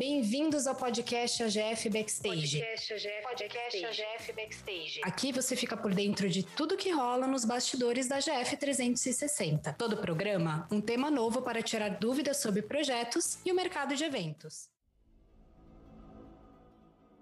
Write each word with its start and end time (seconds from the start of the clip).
Bem-vindos 0.00 0.66
ao 0.66 0.74
podcast 0.74 1.42
AGF 1.42 1.90
Backstage. 1.90 2.58
Podcast 2.58 2.94
AGF, 2.94 3.22
podcast 3.22 3.84
AGF 3.84 4.32
Backstage. 4.32 5.00
Aqui 5.04 5.30
você 5.30 5.54
fica 5.54 5.76
por 5.76 5.94
dentro 5.94 6.26
de 6.26 6.42
tudo 6.42 6.74
que 6.74 6.90
rola 6.90 7.26
nos 7.26 7.44
bastidores 7.44 8.08
da 8.08 8.16
AGF 8.16 8.56
360. 8.56 9.74
Todo 9.74 9.98
programa, 9.98 10.66
um 10.72 10.80
tema 10.80 11.10
novo 11.10 11.42
para 11.42 11.60
tirar 11.60 11.98
dúvidas 11.98 12.38
sobre 12.38 12.62
projetos 12.62 13.40
e 13.44 13.52
o 13.52 13.54
mercado 13.54 13.94
de 13.94 14.02
eventos. 14.02 14.70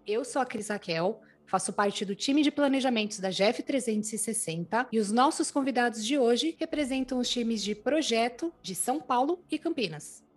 Eu 0.06 0.24
sou 0.24 0.40
a 0.40 0.46
Cris 0.46 0.68
Raquel, 0.68 1.20
faço 1.46 1.72
parte 1.72 2.04
do 2.04 2.14
time 2.14 2.44
de 2.44 2.52
planejamentos 2.52 3.18
da 3.18 3.30
GF 3.30 3.60
360 3.60 4.86
e 4.92 5.00
os 5.00 5.10
nossos 5.10 5.50
convidados 5.50 6.06
de 6.06 6.16
hoje 6.16 6.54
representam 6.56 7.18
os 7.18 7.28
times 7.28 7.60
de 7.60 7.74
projeto 7.74 8.54
de 8.62 8.76
São 8.76 9.00
Paulo 9.00 9.44
e 9.50 9.58
Campinas. 9.58 10.27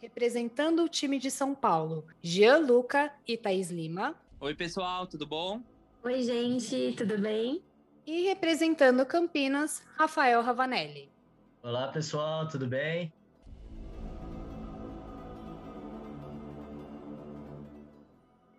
Representando 0.00 0.82
o 0.82 0.88
time 0.88 1.18
de 1.18 1.30
São 1.30 1.54
Paulo, 1.54 2.06
Gianluca 2.22 3.12
e 3.28 3.36
Thaís 3.36 3.70
Lima. 3.70 4.14
Oi, 4.40 4.54
pessoal, 4.54 5.06
tudo 5.06 5.26
bom? 5.26 5.60
Oi, 6.02 6.22
gente, 6.22 6.94
tudo 6.96 7.18
bem? 7.18 7.62
E 8.06 8.22
representando 8.22 9.04
Campinas, 9.04 9.82
Rafael 9.98 10.40
Ravanelli. 10.40 11.12
Olá, 11.62 11.88
pessoal, 11.88 12.48
tudo 12.48 12.66
bem? 12.66 13.12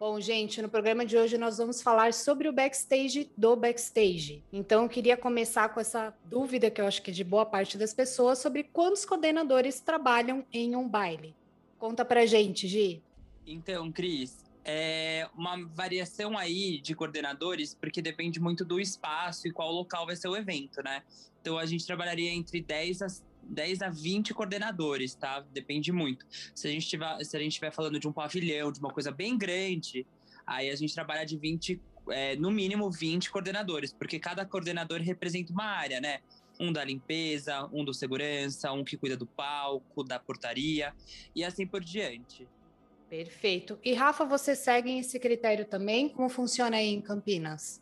Bom, 0.02 0.20
gente, 0.20 0.64
no 0.64 0.68
programa 0.68 1.06
de 1.06 1.16
hoje 1.16 1.38
nós 1.38 1.60
vamos 1.60 1.80
falar 1.80 2.12
sobre 2.12 2.50
o 2.50 2.52
backstage 2.52 3.30
do 3.38 3.56
backstage. 3.56 4.44
Então, 4.52 4.82
eu 4.82 4.90
queria 4.90 5.16
começar 5.16 5.70
com 5.70 5.80
essa 5.80 6.12
dúvida 6.26 6.72
que 6.72 6.82
eu 6.82 6.88
acho 6.88 7.04
que 7.04 7.12
é 7.12 7.14
de 7.14 7.24
boa 7.24 7.46
parte 7.46 7.78
das 7.78 7.94
pessoas 7.94 8.40
sobre 8.40 8.64
quantos 8.64 9.06
coordenadores 9.06 9.80
trabalham 9.80 10.44
em 10.52 10.76
um 10.76 10.90
baile. 10.90 11.36
Conta 11.78 12.04
pra 12.04 12.26
gente, 12.26 12.68
Gi. 12.68 13.00
Então, 13.46 13.92
Cris, 13.92 14.44
é 14.66 15.30
uma 15.38 15.64
variação 15.68 16.36
aí 16.36 16.82
de 16.82 16.96
coordenadores, 16.96 17.76
porque 17.76 18.02
depende 18.02 18.40
muito 18.40 18.66
do 18.66 18.80
espaço 18.80 19.48
e 19.48 19.52
qual 19.52 19.72
local 19.72 20.08
vai 20.08 20.16
ser 20.16 20.30
o 20.30 20.36
evento, 20.36 20.82
né? 20.82 21.04
Então, 21.40 21.60
a 21.60 21.66
gente 21.68 21.86
trabalharia 21.86 22.32
entre 22.32 22.60
10 22.60 23.04
a 23.04 23.08
10 23.44 23.82
a 23.82 23.90
20 23.90 24.34
coordenadores, 24.34 25.16
tá? 25.16 25.46
Depende 25.54 25.92
muito. 25.92 26.26
Se 26.54 26.68
a 26.68 26.72
gente 26.72 26.88
tiver, 26.88 27.24
se 27.24 27.36
a 27.36 27.40
gente 27.40 27.52
estiver 27.52 27.72
falando 27.72 28.00
de 28.00 28.08
um 28.08 28.12
pavilhão, 28.12 28.72
de 28.72 28.80
uma 28.80 28.92
coisa 28.92 29.12
bem 29.12 29.38
grande, 29.38 30.06
aí 30.46 30.70
a 30.70 30.76
gente 30.76 30.94
trabalha 30.94 31.26
de 31.26 31.38
20, 31.38 31.82
é, 32.10 32.36
no 32.36 32.52
mínimo 32.52 32.90
20 32.92 33.32
coordenadores, 33.32 33.94
porque 33.94 34.20
cada 34.20 34.46
coordenador 34.46 35.00
representa 35.02 35.52
uma 35.52 35.66
área, 35.66 36.00
né? 36.00 36.20
Um 36.60 36.72
da 36.72 36.84
limpeza, 36.84 37.68
um 37.74 37.84
do 37.84 37.94
segurança, 37.94 38.72
um 38.72 38.84
que 38.84 38.96
cuida 38.96 39.18
do 39.18 39.26
palco, 39.26 40.04
da 40.04 40.20
portaria 40.20 40.94
e 41.36 41.44
assim 41.44 41.66
por 41.66 41.84
diante. 41.84 42.48
Perfeito. 43.10 43.78
E 43.84 43.94
Rafa, 43.94 44.24
você 44.24 44.56
segue 44.56 44.98
esse 44.98 45.20
critério 45.20 45.66
também? 45.66 46.08
Como 46.08 46.30
funciona 46.30 46.78
aí 46.78 46.88
em 46.88 47.02
Campinas? 47.02 47.82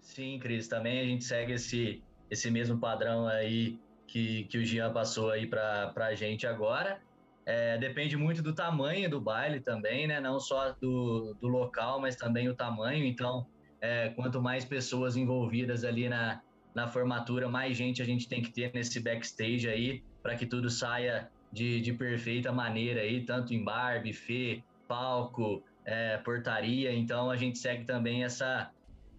Sim, 0.00 0.38
Cris, 0.38 0.68
também 0.68 1.00
a 1.00 1.04
gente 1.04 1.24
segue 1.24 1.54
esse, 1.54 2.02
esse 2.30 2.50
mesmo 2.50 2.78
padrão 2.78 3.26
aí 3.26 3.78
que, 4.08 4.44
que 4.44 4.58
o 4.58 4.64
Jean 4.64 4.92
passou 4.92 5.30
aí 5.30 5.46
para 5.46 5.92
a 5.94 6.14
gente 6.14 6.46
agora. 6.46 7.00
É, 7.46 7.78
depende 7.78 8.16
muito 8.16 8.42
do 8.42 8.52
tamanho 8.52 9.08
do 9.08 9.20
baile 9.20 9.60
também, 9.60 10.06
né? 10.06 10.20
Não 10.20 10.40
só 10.40 10.72
do, 10.80 11.34
do 11.40 11.46
local, 11.46 12.00
mas 12.00 12.16
também 12.16 12.48
o 12.48 12.54
tamanho. 12.54 13.04
Então, 13.04 13.46
é, 13.80 14.08
quanto 14.10 14.42
mais 14.42 14.64
pessoas 14.64 15.16
envolvidas 15.16 15.84
ali 15.84 16.08
na, 16.08 16.42
na 16.74 16.88
formatura, 16.88 17.48
mais 17.48 17.76
gente 17.76 18.02
a 18.02 18.04
gente 18.04 18.28
tem 18.28 18.42
que 18.42 18.50
ter 18.50 18.72
nesse 18.74 19.00
backstage 19.00 19.68
aí, 19.68 20.02
para 20.22 20.34
que 20.36 20.46
tudo 20.46 20.68
saia 20.68 21.30
de, 21.52 21.80
de 21.80 21.92
perfeita 21.92 22.52
maneira 22.52 23.00
aí, 23.00 23.24
tanto 23.24 23.54
em 23.54 23.62
bar, 23.62 24.02
buffet, 24.02 24.62
palco, 24.86 25.62
é, 25.84 26.18
portaria. 26.18 26.92
Então, 26.92 27.30
a 27.30 27.36
gente 27.36 27.58
segue 27.58 27.84
também 27.84 28.24
essa, 28.24 28.70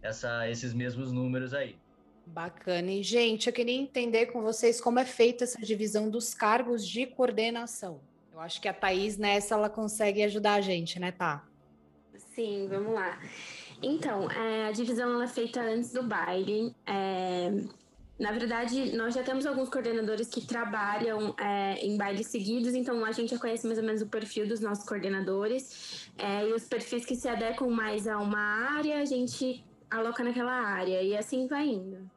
essa, 0.02 0.48
esses 0.50 0.74
mesmos 0.74 1.12
números 1.12 1.54
aí. 1.54 1.76
Bacana. 2.34 2.92
E, 2.92 3.04
gente, 3.04 3.48
eu 3.48 3.54
queria 3.54 3.76
entender 3.76 4.28
com 4.28 4.42
vocês 4.42 4.80
como 4.80 5.00
é 5.00 5.06
feita 5.06 5.44
essa 5.44 5.60
divisão 5.60 6.10
dos 6.10 6.34
cargos 6.34 6.88
de 6.88 7.06
coordenação. 7.06 8.00
Eu 8.32 8.40
acho 8.40 8.62
que 8.62 8.68
a 8.68 8.74
Thaís, 8.74 9.18
nessa, 9.18 9.56
ela 9.56 9.70
consegue 9.70 10.24
ajudar 10.24 10.54
a 10.54 10.62
gente, 10.62 11.00
né, 11.00 11.12
Tá? 11.12 11.44
Sim, 12.34 12.68
vamos 12.70 12.94
lá. 12.94 13.20
Então, 13.82 14.30
é, 14.32 14.68
a 14.68 14.72
divisão 14.72 15.22
é 15.22 15.28
feita 15.28 15.62
antes 15.62 15.92
do 15.92 16.04
baile. 16.04 16.74
É, 16.86 17.52
na 18.20 18.32
verdade, 18.32 18.96
nós 18.96 19.16
já 19.16 19.24
temos 19.24 19.46
alguns 19.46 19.70
coordenadores 19.70 20.28
que 20.28 20.46
trabalham 20.46 21.34
é, 21.40 21.86
em 21.86 21.98
bailes 21.98 22.28
seguidos, 22.28 22.74
então 22.74 23.04
a 23.04 23.12
gente 23.12 23.32
já 23.32 23.40
conhece 23.40 23.66
mais 23.66 23.80
ou 23.80 23.86
menos 23.86 24.02
o 24.02 24.08
perfil 24.08 24.48
dos 24.48 24.60
nossos 24.60 24.86
coordenadores. 24.86 26.10
É, 26.18 26.48
e 26.48 26.54
os 26.54 26.66
perfis 26.66 27.06
que 27.06 27.16
se 27.16 27.28
adequam 27.28 27.70
mais 27.70 28.08
a 28.08 28.18
uma 28.18 28.40
área, 28.78 29.02
a 29.02 29.06
gente 29.06 29.64
aloca 29.90 30.24
naquela 30.24 30.54
área, 30.54 31.02
e 31.02 31.18
assim 31.18 31.48
vai 31.48 31.68
indo. 31.68 32.10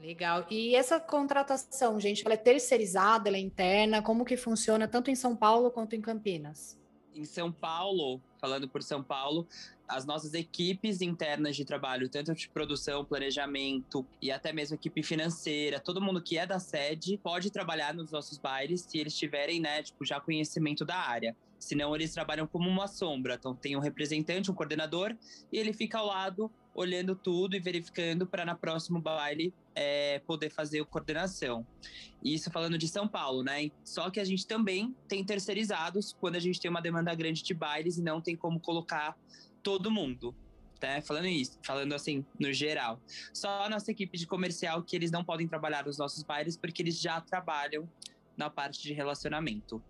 Legal. 0.00 0.46
E 0.48 0.74
essa 0.76 1.00
contratação, 1.00 1.98
gente, 1.98 2.24
ela 2.24 2.34
é 2.34 2.36
terceirizada, 2.36 3.28
ela 3.28 3.36
é 3.36 3.40
interna? 3.40 4.00
Como 4.00 4.24
que 4.24 4.36
funciona 4.36 4.86
tanto 4.86 5.10
em 5.10 5.14
São 5.14 5.34
Paulo 5.34 5.70
quanto 5.70 5.96
em 5.96 6.00
Campinas? 6.00 6.78
Em 7.14 7.24
São 7.24 7.50
Paulo, 7.50 8.20
falando 8.40 8.68
por 8.68 8.80
São 8.82 9.02
Paulo, 9.02 9.46
as 9.88 10.04
nossas 10.06 10.34
equipes 10.34 11.00
internas 11.00 11.56
de 11.56 11.64
trabalho, 11.64 12.08
tanto 12.08 12.32
de 12.32 12.48
produção, 12.48 13.04
planejamento 13.04 14.06
e 14.22 14.30
até 14.30 14.52
mesmo 14.52 14.76
equipe 14.76 15.02
financeira, 15.02 15.80
todo 15.80 16.00
mundo 16.00 16.22
que 16.22 16.38
é 16.38 16.46
da 16.46 16.60
sede 16.60 17.18
pode 17.18 17.50
trabalhar 17.50 17.92
nos 17.92 18.12
nossos 18.12 18.38
bailes 18.38 18.82
se 18.82 18.98
eles 18.98 19.16
tiverem, 19.16 19.60
né, 19.60 19.82
tipo, 19.82 20.04
já 20.04 20.20
conhecimento 20.20 20.84
da 20.84 20.96
área. 20.96 21.34
Senão 21.58 21.94
eles 21.94 22.12
trabalham 22.12 22.46
como 22.46 22.68
uma 22.68 22.86
sombra. 22.86 23.34
Então 23.34 23.54
tem 23.54 23.76
um 23.76 23.80
representante, 23.80 24.50
um 24.50 24.54
coordenador, 24.54 25.16
e 25.52 25.58
ele 25.58 25.72
fica 25.72 25.98
ao 25.98 26.06
lado 26.06 26.50
olhando 26.74 27.16
tudo 27.16 27.56
e 27.56 27.60
verificando 27.60 28.26
para 28.26 28.44
na 28.44 28.54
próximo 28.54 29.00
baile 29.00 29.52
é, 29.74 30.20
poder 30.20 30.50
fazer 30.50 30.80
a 30.80 30.84
coordenação. 30.84 31.66
Isso 32.22 32.50
falando 32.50 32.78
de 32.78 32.86
São 32.86 33.08
Paulo, 33.08 33.42
né? 33.42 33.70
Só 33.82 34.10
que 34.10 34.20
a 34.20 34.24
gente 34.24 34.46
também 34.46 34.94
tem 35.08 35.24
terceirizados 35.24 36.16
quando 36.20 36.36
a 36.36 36.40
gente 36.40 36.60
tem 36.60 36.70
uma 36.70 36.80
demanda 36.80 37.12
grande 37.14 37.42
de 37.42 37.52
bailes 37.52 37.98
e 37.98 38.02
não 38.02 38.20
tem 38.20 38.36
como 38.36 38.60
colocar 38.60 39.16
todo 39.62 39.90
mundo. 39.90 40.34
Né? 40.80 41.00
Falando 41.00 41.26
isso, 41.26 41.58
falando 41.64 41.92
assim, 41.92 42.24
no 42.38 42.52
geral. 42.52 43.00
Só 43.32 43.64
a 43.64 43.68
nossa 43.68 43.90
equipe 43.90 44.16
de 44.16 44.26
comercial 44.26 44.82
que 44.82 44.94
eles 44.94 45.10
não 45.10 45.24
podem 45.24 45.48
trabalhar 45.48 45.84
nos 45.84 45.98
nossos 45.98 46.22
bailes 46.22 46.56
porque 46.56 46.82
eles 46.82 47.00
já 47.00 47.20
trabalham 47.20 47.88
na 48.36 48.48
parte 48.48 48.80
de 48.82 48.92
relacionamento. 48.92 49.82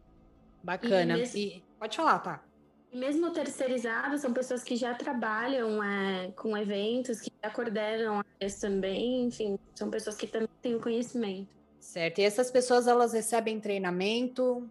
Bacana. 0.62 1.19
E, 1.19 1.36
e... 1.36 1.64
Pode 1.78 1.96
falar, 1.96 2.19
tá? 2.19 2.42
E 2.91 2.96
mesmo 2.96 3.30
terceirizados, 3.30 4.22
são 4.22 4.32
pessoas 4.32 4.62
que 4.62 4.74
já 4.74 4.94
trabalham 4.94 5.82
é, 5.82 6.30
com 6.32 6.56
eventos, 6.56 7.20
que 7.20 7.30
já 7.42 7.50
coordenam 7.50 8.22
áreas 8.36 8.58
também, 8.58 9.26
enfim, 9.26 9.58
são 9.74 9.91
pessoas 9.91 10.16
que 10.16 10.26
também 10.26 10.48
têm 10.62 10.74
o 10.74 10.80
conhecimento. 10.80 11.48
Certo, 11.78 12.18
e 12.18 12.24
essas 12.24 12.50
pessoas, 12.50 12.86
elas 12.86 13.12
recebem 13.12 13.60
treinamento? 13.60 14.68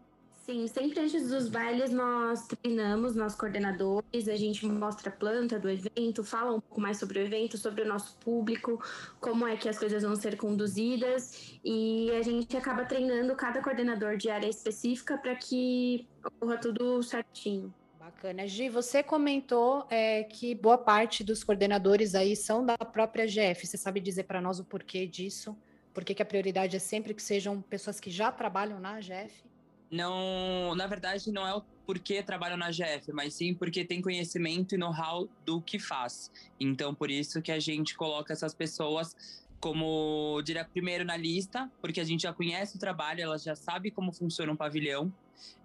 Sim, 0.50 0.66
sempre 0.66 1.02
antes 1.02 1.28
dos 1.28 1.50
bailes 1.50 1.92
nós 1.92 2.48
treinamos 2.48 3.14
nós 3.14 3.36
coordenadores, 3.36 4.30
a 4.30 4.38
gente 4.38 4.66
mostra 4.66 5.10
a 5.10 5.12
planta 5.12 5.60
do 5.60 5.70
evento, 5.70 6.24
fala 6.24 6.56
um 6.56 6.62
pouco 6.62 6.80
mais 6.80 6.98
sobre 6.98 7.20
o 7.20 7.22
evento, 7.22 7.58
sobre 7.58 7.82
o 7.82 7.86
nosso 7.86 8.16
público, 8.20 8.82
como 9.20 9.46
é 9.46 9.58
que 9.58 9.68
as 9.68 9.78
coisas 9.78 10.04
vão 10.04 10.16
ser 10.16 10.38
conduzidas 10.38 11.60
e 11.66 12.10
a 12.12 12.22
gente 12.22 12.56
acaba 12.56 12.86
treinando 12.86 13.36
cada 13.36 13.62
coordenador 13.62 14.16
de 14.16 14.30
área 14.30 14.48
específica 14.48 15.18
para 15.18 15.36
que 15.36 16.08
ocorra 16.24 16.56
tudo 16.58 17.04
certinho. 17.04 17.74
Bacana. 18.00 18.48
Gi, 18.48 18.70
você 18.70 19.04
comentou 19.04 19.86
é, 19.90 20.24
que 20.24 20.56
boa 20.56 20.78
parte 20.78 21.26
dos 21.26 21.44
coordenadores 21.44 22.16
aí 22.16 22.38
são 22.38 22.66
da 22.66 22.78
própria 22.78 23.28
GF. 23.28 23.68
Você 23.68 23.76
sabe 23.76 24.00
dizer 24.00 24.24
para 24.24 24.40
nós 24.40 24.62
o 24.62 24.64
porquê 24.64 25.06
disso? 25.06 25.58
Por 25.94 26.06
que, 26.06 26.16
que 26.16 26.22
a 26.22 26.26
prioridade 26.26 26.78
é 26.78 26.80
sempre 26.80 27.14
que 27.14 27.22
sejam 27.22 27.62
pessoas 27.62 28.00
que 28.00 28.10
já 28.10 28.32
trabalham 28.32 28.80
na 28.80 29.02
GF? 29.02 29.46
Não, 29.90 30.76
na 30.76 30.86
verdade, 30.88 31.32
não 31.32 31.48
é 31.48 31.54
o 31.54 31.62
porquê 31.86 32.22
trabalham 32.22 32.58
na 32.58 32.70
GF, 32.70 33.14
mas 33.14 33.34
sim 33.34 33.54
porque 33.54 33.86
tem 33.86 34.02
conhecimento 34.02 34.76
e 34.76 34.78
know-how 34.78 35.30
do 35.46 35.62
que 35.62 35.80
faz. 35.80 36.30
Então, 36.60 36.94
por 36.94 37.10
isso 37.10 37.42
que 37.42 37.52
a 37.52 37.60
gente 37.60 37.96
coloca 37.96 38.34
essas 38.34 38.54
pessoas 38.54 39.16
como 39.60 40.42
diria 40.44 40.64
primeiro 40.64 41.04
na 41.04 41.18
lista, 41.18 41.72
porque 41.82 42.00
a 42.00 42.04
gente 42.04 42.22
já 42.22 42.34
conhece 42.34 42.78
o 42.78 42.80
trabalho, 42.80 43.22
ela 43.22 43.38
já 43.38 43.56
sabe 43.56 43.90
como 43.90 44.14
funciona 44.14 44.52
um 44.52 44.56
pavilhão, 44.56 45.12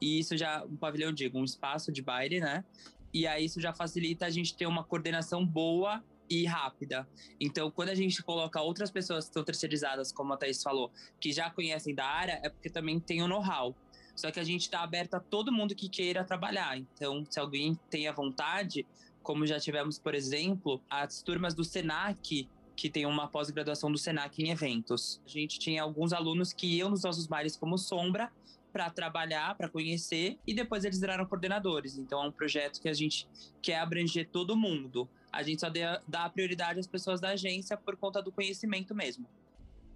e 0.01 0.19
isso 0.19 0.37
já, 0.37 0.65
um 0.65 0.77
pavilhão, 0.77 1.13
digo, 1.13 1.39
um 1.39 1.45
espaço 1.45 1.93
de 1.93 2.03
baile, 2.03 2.41
né? 2.41 2.65
E 3.13 3.27
aí 3.27 3.45
isso 3.45 3.61
já 3.61 3.73
facilita 3.75 4.27
a 4.27 4.31
gente 4.31 4.57
ter 4.57 4.67
uma 4.67 4.83
coordenação 4.83 5.45
boa 5.45 6.03
e 6.29 6.47
rápida. 6.47 7.07
Então, 7.39 7.71
quando 7.71 7.91
a 7.91 7.95
gente 7.95 8.23
coloca 8.23 8.61
outras 8.61 8.91
pessoas 8.91 9.25
que 9.25 9.31
estão 9.31 9.45
terceirizadas, 9.45 10.11
como 10.11 10.33
a 10.33 10.37
Thaís 10.37 10.63
falou, 10.63 10.91
que 11.21 11.31
já 11.31 11.51
conhecem 11.51 11.95
da 11.95 12.07
área, 12.07 12.41
é 12.43 12.49
porque 12.49 12.71
também 12.71 12.99
tem 12.99 13.23
o 13.23 13.29
know-how. 13.29 13.77
Só 14.14 14.31
que 14.31 14.41
a 14.41 14.44
gente 14.44 14.62
está 14.62 14.82
aberto 14.82 15.14
a 15.14 15.20
todo 15.20 15.53
mundo 15.53 15.75
que 15.75 15.88
queira 15.88 16.25
trabalhar. 16.25 16.76
Então, 16.76 17.25
se 17.29 17.41
alguém 17.41 17.79
tem 17.88 18.06
a 18.09 18.12
vontade, 18.12 18.87
como 19.23 19.47
já 19.47 19.59
tivemos, 19.59 19.99
por 19.99 20.14
exemplo, 20.14 20.82
as 20.88 21.23
turmas 21.23 21.55
do 21.55 21.64
SENAC 21.64 22.49
que 22.75 22.88
tem 22.88 23.06
uma 23.06 23.29
pós-graduação 23.29 23.93
do 23.93 23.99
SENAC 23.99 24.43
em 24.43 24.50
eventos. 24.50 25.20
A 25.25 25.29
gente 25.29 25.59
tinha 25.59 25.82
alguns 25.82 26.12
alunos 26.12 26.53
que 26.53 26.67
iam 26.67 26.91
nos 26.91 27.03
nossos 27.03 27.26
bailes 27.26 27.56
como 27.56 27.79
sombra 27.79 28.32
para 28.73 28.88
trabalhar, 28.88 29.55
para 29.55 29.69
conhecer, 29.69 30.38
e 30.47 30.55
depois 30.55 30.85
eles 30.85 30.99
viraram 30.99 31.26
coordenadores. 31.26 31.99
Então 31.99 32.23
é 32.23 32.26
um 32.26 32.32
projeto 32.32 32.81
que 32.81 32.88
a 32.88 32.94
gente 32.94 33.29
quer 33.61 33.79
abranger 33.79 34.29
todo 34.31 34.56
mundo. 34.56 35.09
A 35.31 35.43
gente 35.43 35.61
só 35.61 35.69
dá 36.09 36.29
prioridade 36.31 36.81
às 36.81 36.87
pessoas 36.87 37.20
da 37.20 37.31
agência 37.31 37.76
por 37.76 37.97
conta 37.97 38.23
do 38.23 38.32
conhecimento 38.32 38.94
mesmo. 38.94 39.26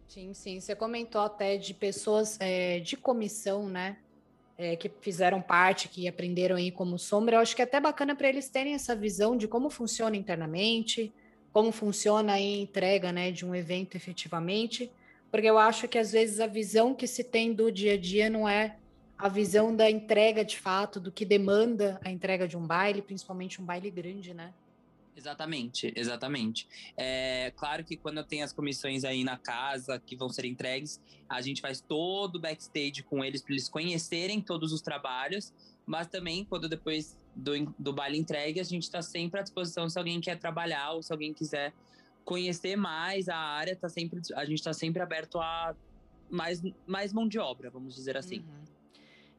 Sim, 0.06 0.32
sim. 0.34 0.60
Você 0.60 0.76
comentou 0.76 1.22
até 1.22 1.56
de 1.56 1.74
pessoas 1.74 2.38
é, 2.40 2.78
de 2.80 2.96
comissão, 2.96 3.68
né? 3.68 3.98
É, 4.58 4.74
que 4.74 4.90
fizeram 5.02 5.42
parte, 5.42 5.86
que 5.86 6.08
aprenderam 6.08 6.56
aí 6.56 6.70
como 6.70 6.98
sombra. 6.98 7.36
Eu 7.36 7.40
acho 7.40 7.54
que 7.54 7.60
é 7.60 7.64
até 7.64 7.78
bacana 7.78 8.16
para 8.16 8.28
eles 8.28 8.48
terem 8.48 8.72
essa 8.72 8.96
visão 8.96 9.36
de 9.36 9.46
como 9.46 9.68
funciona 9.68 10.16
internamente, 10.16 11.12
como 11.52 11.70
funciona 11.72 12.34
a 12.34 12.40
entrega 12.40 13.12
né, 13.12 13.30
de 13.30 13.44
um 13.44 13.54
evento 13.54 13.96
efetivamente, 13.96 14.90
porque 15.30 15.46
eu 15.46 15.58
acho 15.58 15.86
que 15.88 15.98
às 15.98 16.12
vezes 16.12 16.40
a 16.40 16.46
visão 16.46 16.94
que 16.94 17.06
se 17.06 17.22
tem 17.22 17.52
do 17.52 17.70
dia 17.70 17.94
a 17.94 17.96
dia 17.98 18.30
não 18.30 18.48
é 18.48 18.76
a 19.18 19.28
visão 19.28 19.74
da 19.74 19.90
entrega 19.90 20.44
de 20.44 20.58
fato, 20.58 21.00
do 21.00 21.10
que 21.10 21.24
demanda 21.24 21.98
a 22.04 22.10
entrega 22.10 22.46
de 22.46 22.56
um 22.56 22.66
baile, 22.66 23.00
principalmente 23.00 23.60
um 23.60 23.64
baile 23.64 23.90
grande, 23.90 24.34
né? 24.34 24.52
Exatamente, 25.16 25.92
exatamente. 25.96 26.68
É 26.96 27.50
claro 27.56 27.82
que 27.82 27.96
quando 27.96 28.18
eu 28.18 28.24
tenho 28.24 28.44
as 28.44 28.52
comissões 28.52 29.02
aí 29.02 29.24
na 29.24 29.38
casa 29.38 29.98
que 29.98 30.14
vão 30.14 30.28
ser 30.28 30.44
entregues, 30.44 31.00
a 31.28 31.40
gente 31.40 31.62
faz 31.62 31.80
todo 31.80 32.36
o 32.36 32.38
backstage 32.38 33.02
com 33.02 33.24
eles 33.24 33.40
para 33.40 33.52
eles 33.52 33.68
conhecerem 33.68 34.40
todos 34.40 34.72
os 34.72 34.82
trabalhos, 34.82 35.52
mas 35.86 36.06
também 36.06 36.44
quando 36.44 36.68
depois 36.68 37.16
do, 37.34 37.52
do 37.78 37.92
baile 37.92 38.18
entregue, 38.18 38.60
a 38.60 38.64
gente 38.64 38.82
está 38.82 39.00
sempre 39.00 39.40
à 39.40 39.42
disposição 39.42 39.88
se 39.88 39.98
alguém 39.98 40.20
quer 40.20 40.38
trabalhar 40.38 40.92
ou 40.92 41.02
se 41.02 41.12
alguém 41.12 41.32
quiser 41.32 41.72
conhecer 42.24 42.76
mais 42.76 43.28
a 43.28 43.36
área, 43.36 43.74
tá 43.74 43.88
sempre, 43.88 44.20
a 44.34 44.44
gente 44.44 44.58
está 44.58 44.72
sempre 44.72 45.00
aberto 45.00 45.38
a 45.38 45.74
mais, 46.28 46.60
mais 46.86 47.12
mão 47.12 47.26
de 47.26 47.38
obra, 47.38 47.70
vamos 47.70 47.94
dizer 47.94 48.16
assim. 48.16 48.40
Uhum. 48.40 48.75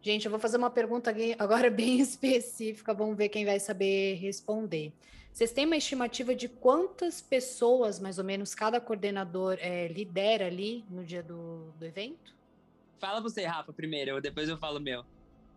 Gente, 0.01 0.25
eu 0.25 0.31
vou 0.31 0.39
fazer 0.39 0.57
uma 0.57 0.69
pergunta 0.69 1.13
agora 1.38 1.69
bem 1.69 1.99
específica, 2.01 2.94
vamos 2.94 3.17
ver 3.17 3.29
quem 3.29 3.45
vai 3.45 3.59
saber 3.59 4.15
responder. 4.15 4.94
Vocês 5.31 5.51
têm 5.51 5.65
uma 5.65 5.77
estimativa 5.77 6.33
de 6.33 6.47
quantas 6.47 7.21
pessoas, 7.21 7.99
mais 7.99 8.17
ou 8.17 8.23
menos, 8.23 8.55
cada 8.55 8.81
coordenador 8.81 9.57
é, 9.59 9.88
lidera 9.88 10.47
ali 10.47 10.83
no 10.89 11.03
dia 11.03 11.21
do, 11.21 11.71
do 11.77 11.85
evento? 11.85 12.35
Fala 12.99 13.21
você, 13.21 13.45
Rafa, 13.45 13.71
primeiro, 13.71 14.19
depois 14.19 14.49
eu 14.49 14.57
falo 14.57 14.79
meu. 14.79 15.05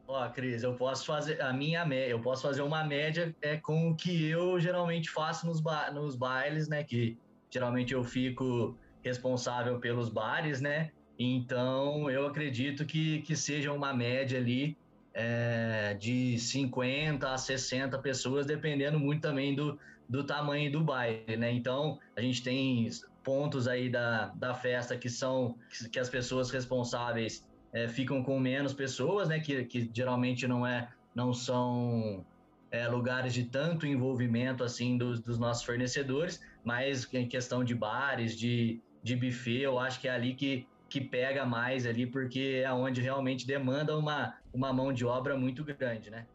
Ó, 0.07 0.29
Cris, 0.29 0.63
eu 0.63 0.75
posso 0.75 1.07
fazer 1.07 1.41
a 1.41 1.53
minha 1.53 1.87
média, 1.87 2.11
eu 2.11 2.21
posso 2.21 2.43
fazer 2.43 2.63
uma 2.63 2.85
média 2.85 3.35
é 3.41 3.57
com 3.57 3.91
o 3.91 3.95
que 3.95 4.27
eu 4.29 4.59
geralmente 4.59 5.09
faço 5.09 5.47
nos, 5.47 5.61
ba 5.61 5.91
nos 5.93 6.17
bailes, 6.17 6.69
né? 6.69 6.83
Que 6.83 7.17
geralmente 7.49 7.95
eu 7.95 8.03
fico 8.03 8.77
responsável 9.03 9.79
pelos 9.79 10.09
bares, 10.09 10.61
né? 10.61 10.91
Então 11.23 12.11
eu 12.11 12.27
acredito 12.27 12.87
que, 12.87 13.21
que 13.21 13.37
seja 13.37 13.71
uma 13.71 13.93
média 13.93 14.39
ali 14.39 14.75
é, 15.13 15.95
de 16.01 16.39
50 16.39 17.31
a 17.31 17.37
60 17.37 17.99
pessoas, 17.99 18.47
dependendo 18.47 18.99
muito 18.99 19.21
também 19.21 19.55
do, 19.55 19.79
do 20.09 20.25
tamanho 20.25 20.73
do 20.73 20.81
baile, 20.81 21.37
né? 21.37 21.53
Então, 21.53 21.99
a 22.17 22.23
gente 22.23 22.43
tem 22.43 22.89
pontos 23.23 23.69
aí 23.69 23.91
da, 23.91 24.29
da 24.29 24.55
festa 24.55 24.97
que 24.97 25.11
são 25.11 25.57
que 25.93 25.99
as 25.99 26.09
pessoas 26.09 26.51
responsáveis 26.51 27.47
é, 27.71 27.87
ficam 27.87 28.23
com 28.23 28.41
menos 28.41 28.73
pessoas, 28.73 29.29
né? 29.29 29.41
Que, 29.41 29.65
que 29.65 29.91
geralmente 29.93 30.49
não 30.49 30.67
é 30.67 30.89
não 31.15 31.35
são 31.35 32.25
é, 32.71 32.89
lugares 32.89 33.35
de 33.35 33.45
tanto 33.45 33.87
envolvimento 33.87 34.65
assim 34.65 34.97
dos, 34.97 35.21
dos 35.21 35.39
nossos 35.39 35.65
fornecedores, 35.65 36.41
mas 36.65 37.07
em 37.13 37.29
questão 37.29 37.63
de 37.63 37.75
bares, 37.75 38.35
de, 38.39 38.81
de 39.03 39.17
buffet, 39.17 39.61
eu 39.61 39.79
acho 39.79 40.01
que 40.01 40.09
é 40.09 40.13
ali 40.13 40.35
que, 40.35 40.67
que 40.91 41.01
pega 41.01 41.47
mais 41.47 41.87
ali, 41.87 42.05
porque 42.05 42.63
é 42.65 42.73
onde 42.73 43.01
realmente 43.01 43.47
demanda 43.47 43.97
uma, 43.97 44.37
uma 44.53 44.73
mão 44.73 44.93
de 44.93 45.07
obra 45.07 45.39
muito 45.39 45.65
grande, 45.65 46.11
né? 46.11 46.27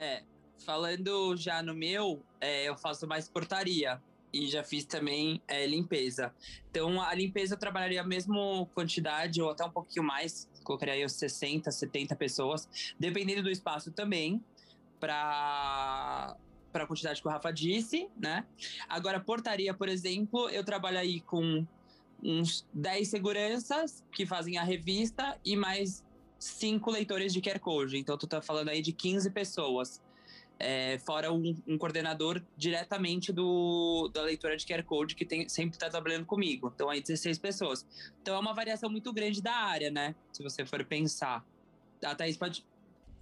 É, 0.00 0.24
falando 0.66 1.36
já 1.36 1.62
no 1.62 1.72
meu, 1.72 2.20
é, 2.40 2.68
eu 2.68 2.76
faço 2.76 3.06
mais 3.06 3.28
portaria 3.28 4.02
e 4.32 4.48
já 4.48 4.64
fiz 4.64 4.84
também 4.84 5.40
é, 5.46 5.64
limpeza. 5.64 6.34
Então, 6.68 7.00
a 7.00 7.14
limpeza 7.14 7.54
eu 7.54 7.58
trabalharia 7.58 8.00
a 8.00 8.04
mesma 8.04 8.66
quantidade 8.74 9.40
ou 9.40 9.50
até 9.50 9.64
um 9.64 9.70
pouquinho 9.70 10.04
mais, 10.04 10.50
colocaria 10.64 10.94
aí 10.94 11.04
os 11.04 11.12
60, 11.12 11.70
70 11.70 12.16
pessoas, 12.16 12.68
dependendo 12.98 13.44
do 13.44 13.50
espaço 13.50 13.92
também, 13.92 14.42
para 14.98 16.36
para 16.70 16.84
a 16.84 16.86
quantidade 16.86 17.22
que 17.22 17.26
o 17.26 17.30
Rafa 17.30 17.50
disse, 17.50 18.10
né? 18.14 18.44
Agora, 18.86 19.18
portaria, 19.18 19.72
por 19.72 19.88
exemplo, 19.88 20.50
eu 20.50 20.62
trabalho 20.62 20.98
aí 20.98 21.18
com 21.22 21.66
uns 22.22 22.66
10 22.72 23.08
seguranças 23.08 24.04
que 24.12 24.26
fazem 24.26 24.58
a 24.58 24.62
revista 24.62 25.38
e 25.44 25.56
mais 25.56 26.04
cinco 26.38 26.90
leitores 26.90 27.32
de 27.32 27.40
QR 27.40 27.58
Code. 27.58 27.96
Então, 27.96 28.16
tu 28.16 28.26
tá 28.26 28.40
falando 28.40 28.68
aí 28.68 28.80
de 28.80 28.92
15 28.92 29.30
pessoas. 29.30 30.02
É, 30.60 30.98
fora 30.98 31.32
um, 31.32 31.56
um, 31.68 31.78
coordenador 31.78 32.42
diretamente 32.56 33.32
do, 33.32 34.10
da 34.12 34.22
leitura 34.22 34.56
de 34.56 34.66
QR 34.66 34.82
Code 34.82 35.14
que 35.14 35.24
tem, 35.24 35.48
sempre 35.48 35.76
está 35.76 35.88
trabalhando 35.88 36.26
comigo. 36.26 36.72
Então, 36.74 36.90
aí 36.90 37.00
16 37.00 37.38
pessoas. 37.38 37.86
Então, 38.20 38.34
é 38.34 38.38
uma 38.38 38.52
variação 38.52 38.90
muito 38.90 39.12
grande 39.12 39.40
da 39.40 39.54
área, 39.54 39.90
né? 39.90 40.16
Se 40.32 40.42
você 40.42 40.66
for 40.66 40.84
pensar. 40.84 41.44
A 42.04 42.14
Thaís 42.14 42.36
pode, 42.36 42.64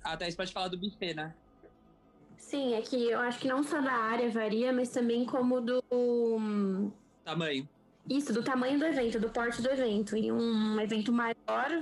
a 0.03 0.17
Thaís 0.17 0.35
pode 0.35 0.53
falar 0.53 0.69
do 0.69 0.79
buffet, 0.79 1.15
né? 1.15 1.35
Sim, 2.39 2.75
é 2.75 2.83
que 2.83 3.11
eu 3.11 3.19
acho 3.21 3.39
que 3.39 3.49
não 3.49 3.63
só 3.63 3.81
da 3.81 3.93
área 3.93 4.31
varia, 4.31 4.73
mas 4.73 4.91
também 4.91 5.25
como 5.25 5.61
do... 5.61 5.83
Tamanho. 7.25 7.69
Isso, 8.08 8.32
do 8.32 8.43
tamanho 8.43 8.79
do 8.79 8.85
evento, 8.85 9.19
do 9.19 9.29
porte 9.29 9.61
do 9.61 9.69
evento. 9.69 10.17
Em 10.17 10.31
um 10.31 10.81
evento 10.81 11.12
maior, 11.12 11.37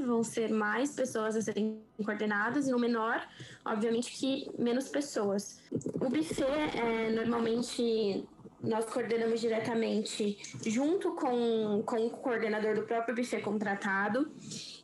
vão 0.05 0.25
ser 0.25 0.51
mais 0.51 0.95
pessoas 0.95 1.37
a 1.37 1.43
serem 1.43 1.83
coordenadas, 2.03 2.67
e 2.67 2.71
no 2.71 2.79
menor, 2.79 3.23
obviamente 3.65 4.11
que 4.13 4.51
menos 4.59 4.89
pessoas. 4.89 5.61
O 5.71 6.09
buffet, 6.09 6.43
é, 6.43 7.11
normalmente, 7.11 8.25
nós 8.63 8.87
coordenamos 8.87 9.39
diretamente 9.41 10.39
junto 10.67 11.13
com, 11.13 11.83
com 11.85 12.07
o 12.07 12.11
coordenador 12.11 12.75
do 12.75 12.83
próprio 12.83 13.15
buffet 13.15 13.43
contratado. 13.43 14.31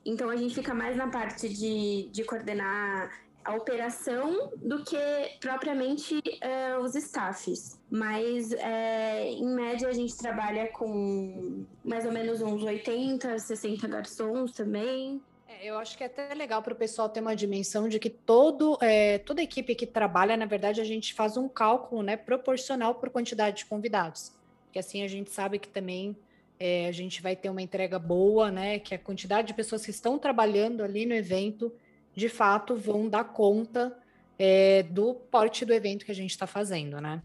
Então, 0.05 0.29
a 0.29 0.37
gente 0.37 0.55
fica 0.55 0.75
mais 0.75 0.95
na 0.95 1.09
parte 1.09 1.49
de, 1.49 2.11
de 2.13 2.23
coordenar 2.23 3.11
a 3.45 3.55
operação 3.55 4.53
do 4.57 4.85
que 4.85 4.97
propriamente 5.41 6.19
uh, 6.19 6.81
os 6.83 6.95
staffs. 6.95 7.79
Mas, 7.91 8.53
é, 8.53 9.31
em 9.31 9.47
média, 9.47 9.89
a 9.89 9.93
gente 9.93 10.17
trabalha 10.17 10.69
com 10.69 11.65
mais 11.85 12.05
ou 12.05 12.13
menos 12.13 12.41
uns 12.43 12.63
80, 12.63 13.39
60 13.39 13.89
garçons 13.89 14.53
também. 14.53 15.21
É, 15.49 15.67
eu 15.69 15.79
acho 15.79 15.97
que 15.97 16.05
é 16.05 16.07
até 16.07 16.33
legal 16.35 16.63
para 16.63 16.73
o 16.73 16.77
pessoal 16.77 17.09
ter 17.09 17.21
uma 17.21 17.35
dimensão 17.35 17.89
de 17.89 17.99
que 17.99 18.11
todo, 18.11 18.79
é, 18.81 19.19
toda 19.19 19.43
equipe 19.43 19.75
que 19.75 19.87
trabalha, 19.87 20.37
na 20.37 20.47
verdade, 20.47 20.81
a 20.81 20.85
gente 20.85 21.15
faz 21.15 21.37
um 21.37 21.49
cálculo 21.49 22.03
né, 22.03 22.17
proporcional 22.17 22.95
por 22.95 23.11
quantidade 23.11 23.59
de 23.59 23.67
convidados. 23.67 24.33
Porque 24.67 24.79
assim 24.79 25.03
a 25.03 25.09
gente 25.09 25.31
sabe 25.31 25.59
que 25.59 25.69
também 25.69 26.17
é, 26.59 26.87
a 26.87 26.93
gente 26.93 27.21
vai 27.21 27.35
ter 27.35 27.49
uma 27.49 27.63
entrega 27.63 27.99
boa, 27.99 28.51
né? 28.53 28.79
Que 28.79 28.95
a 28.95 28.99
quantidade 28.99 29.49
de 29.49 29.55
pessoas 29.55 29.85
que 29.85 29.91
estão 29.91 30.19
trabalhando 30.19 30.85
ali 30.85 31.07
no 31.07 31.15
evento 31.15 31.73
de 32.21 32.29
fato 32.29 32.77
vão 32.77 33.09
dar 33.09 33.25
conta 33.25 33.97
é, 34.39 34.83
do 34.83 35.15
porte 35.15 35.65
do 35.65 35.73
evento 35.73 36.05
que 36.05 36.13
a 36.13 36.15
gente 36.15 36.31
está 36.31 36.47
fazendo, 36.47 37.01
né? 37.01 37.23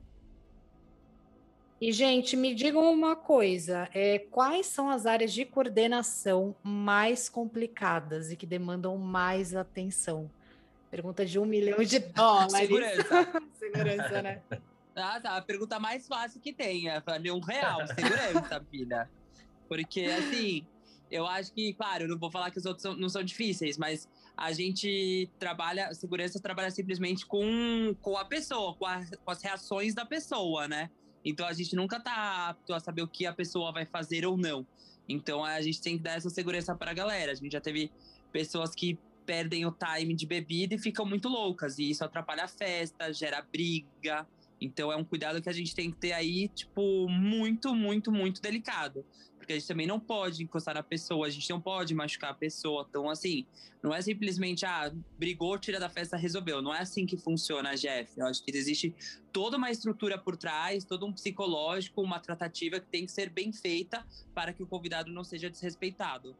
E, 1.82 1.92
gente, 1.92 2.38
me 2.38 2.56
digam 2.56 2.90
uma 2.90 3.14
coisa: 3.14 3.90
é, 3.94 4.20
quais 4.20 4.68
são 4.68 4.90
as 4.90 5.06
áreas 5.06 5.34
de 5.34 5.44
coordenação 5.44 6.56
mais 6.64 7.28
complicadas 7.28 8.32
e 8.32 8.38
que 8.38 8.46
demandam 8.46 8.98
mais 8.98 9.54
atenção? 9.54 10.32
Pergunta 10.90 11.26
de 11.26 11.38
um 11.38 11.46
milhão 11.46 11.84
de 11.84 12.00
dólares. 12.16 12.54
Segurança. 12.54 13.42
Segurança, 13.60 14.22
né? 14.22 14.42
Ah, 14.96 15.20
tá. 15.20 15.36
A 15.36 15.42
pergunta 15.42 15.78
mais 15.78 16.08
fácil 16.08 16.40
que 16.40 16.54
tem. 16.54 16.90
É 16.90 17.02
falei 17.02 17.32
um 17.32 17.42
real, 17.42 17.86
segurança, 17.88 18.66
filha. 18.72 19.10
Porque, 19.68 20.06
assim, 20.06 20.66
eu 21.12 21.28
acho 21.28 21.52
que, 21.54 21.74
claro, 21.74 22.06
eu 22.06 22.08
não 22.08 22.18
vou 22.18 22.32
falar 22.32 22.50
que 22.50 22.58
os 22.58 22.66
outros 22.66 22.98
não 22.98 23.10
são 23.10 23.22
difíceis, 23.24 23.78
mas 23.78 24.08
a 24.38 24.52
gente 24.52 25.30
trabalha, 25.40 25.94
segurança 25.94 26.40
trabalha 26.40 26.70
simplesmente 26.70 27.26
com, 27.26 27.96
com 28.02 28.18
a 28.18 28.26
pessoa, 28.26 28.74
com, 28.76 28.86
a, 28.86 29.06
com 29.24 29.32
as 29.32 29.42
reações 29.42 29.94
da 29.94 30.06
pessoa, 30.06 30.68
né? 30.68 30.90
Então 31.24 31.48
a 31.48 31.54
gente 31.54 31.76
nunca 31.76 32.00
tá 32.00 32.50
apto 32.50 32.74
a 32.74 32.80
saber 32.80 33.02
o 33.02 33.08
que 33.08 33.26
a 33.26 33.34
pessoa 33.34 33.72
vai 33.72 33.86
fazer 33.86 34.26
ou 34.26 34.38
não. 34.38 34.66
Então 35.08 35.44
a 35.44 35.62
gente 35.62 35.82
tem 35.82 35.98
que 35.98 36.04
dar 36.04 36.18
essa 36.18 36.30
segurança 36.30 36.76
para 36.76 36.92
a 36.92 36.94
galera. 36.94 37.32
A 37.32 37.36
gente 37.36 37.52
já 37.52 37.62
teve 37.62 37.92
pessoas 38.32 38.76
que 38.76 39.00
perdem 39.26 39.66
o 39.66 39.72
time 39.72 40.14
de 40.14 40.26
bebida 40.26 40.76
e 40.76 40.78
ficam 40.78 41.06
muito 41.06 41.28
loucas, 41.28 41.80
e 41.80 41.90
isso 41.90 42.06
atrapalha 42.06 42.44
a 42.44 42.48
festa, 42.48 43.12
gera 43.12 43.42
briga. 43.42 44.28
Então 44.62 44.92
é 44.92 44.96
um 44.96 45.04
cuidado 45.04 45.42
que 45.42 45.50
a 45.50 45.54
gente 45.54 45.74
tem 45.74 45.92
que 45.92 45.98
ter 45.98 46.12
aí, 46.12 46.48
tipo, 46.50 47.10
muito, 47.10 47.74
muito, 47.74 48.12
muito 48.12 48.42
delicado 48.42 49.04
porque 49.46 49.54
a 49.54 49.60
gente 49.60 49.68
também 49.68 49.86
não 49.86 50.00
pode 50.00 50.44
encostar 50.44 50.74
na 50.74 50.82
pessoa, 50.82 51.28
a 51.28 51.30
gente 51.30 51.48
não 51.52 51.62
pode 51.62 51.94
machucar 51.94 52.32
a 52.32 52.34
pessoa. 52.34 52.84
Então, 52.90 53.08
assim, 53.08 53.46
não 53.82 53.94
é 53.94 54.02
simplesmente, 54.02 54.66
ah, 54.66 54.92
brigou, 55.20 55.58
tira 55.60 55.80
da 55.80 55.88
festa, 55.88 56.18
resolveu. 56.18 56.64
Não 56.64 56.74
é 56.74 56.80
assim 56.80 57.06
que 57.06 57.16
funciona, 57.16 57.76
Jeff. 57.76 58.12
Eu 58.20 58.26
acho 58.26 58.44
que 58.44 58.50
existe 58.58 58.96
toda 59.32 59.56
uma 59.56 59.70
estrutura 59.70 60.18
por 60.18 60.36
trás, 60.36 60.84
todo 60.84 61.06
um 61.06 61.14
psicológico, 61.14 62.02
uma 62.02 62.20
tratativa 62.20 62.80
que 62.80 62.88
tem 62.88 63.06
que 63.06 63.12
ser 63.12 63.30
bem 63.30 63.54
feita 63.54 64.04
para 64.34 64.52
que 64.52 64.64
o 64.64 64.68
convidado 64.68 65.12
não 65.12 65.24
seja 65.24 65.48
desrespeitado. 65.48 66.36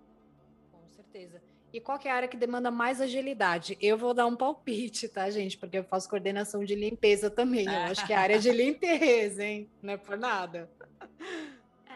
Com 0.72 0.88
certeza. 0.88 1.40
E 1.72 1.80
qual 1.80 2.00
é 2.04 2.10
a 2.10 2.16
área 2.16 2.28
que 2.28 2.38
demanda 2.38 2.72
mais 2.72 3.00
agilidade? 3.02 3.78
Eu 3.80 4.00
vou 4.00 4.16
dar 4.16 4.26
um 4.26 4.36
palpite, 4.36 5.08
tá, 5.08 5.30
gente? 5.30 5.58
Porque 5.60 5.78
eu 5.78 5.84
faço 5.84 6.10
coordenação 6.10 6.64
de 6.64 6.74
limpeza 6.74 7.30
também. 7.30 7.68
Eu 7.68 7.82
acho 7.82 8.08
que 8.08 8.14
é 8.14 8.16
a 8.16 8.22
área 8.22 8.40
de 8.40 8.50
limpeza, 8.52 9.44
hein? 9.44 9.70
Não 9.84 9.94
é 9.94 9.98
por 9.98 10.18
nada. 10.18 10.68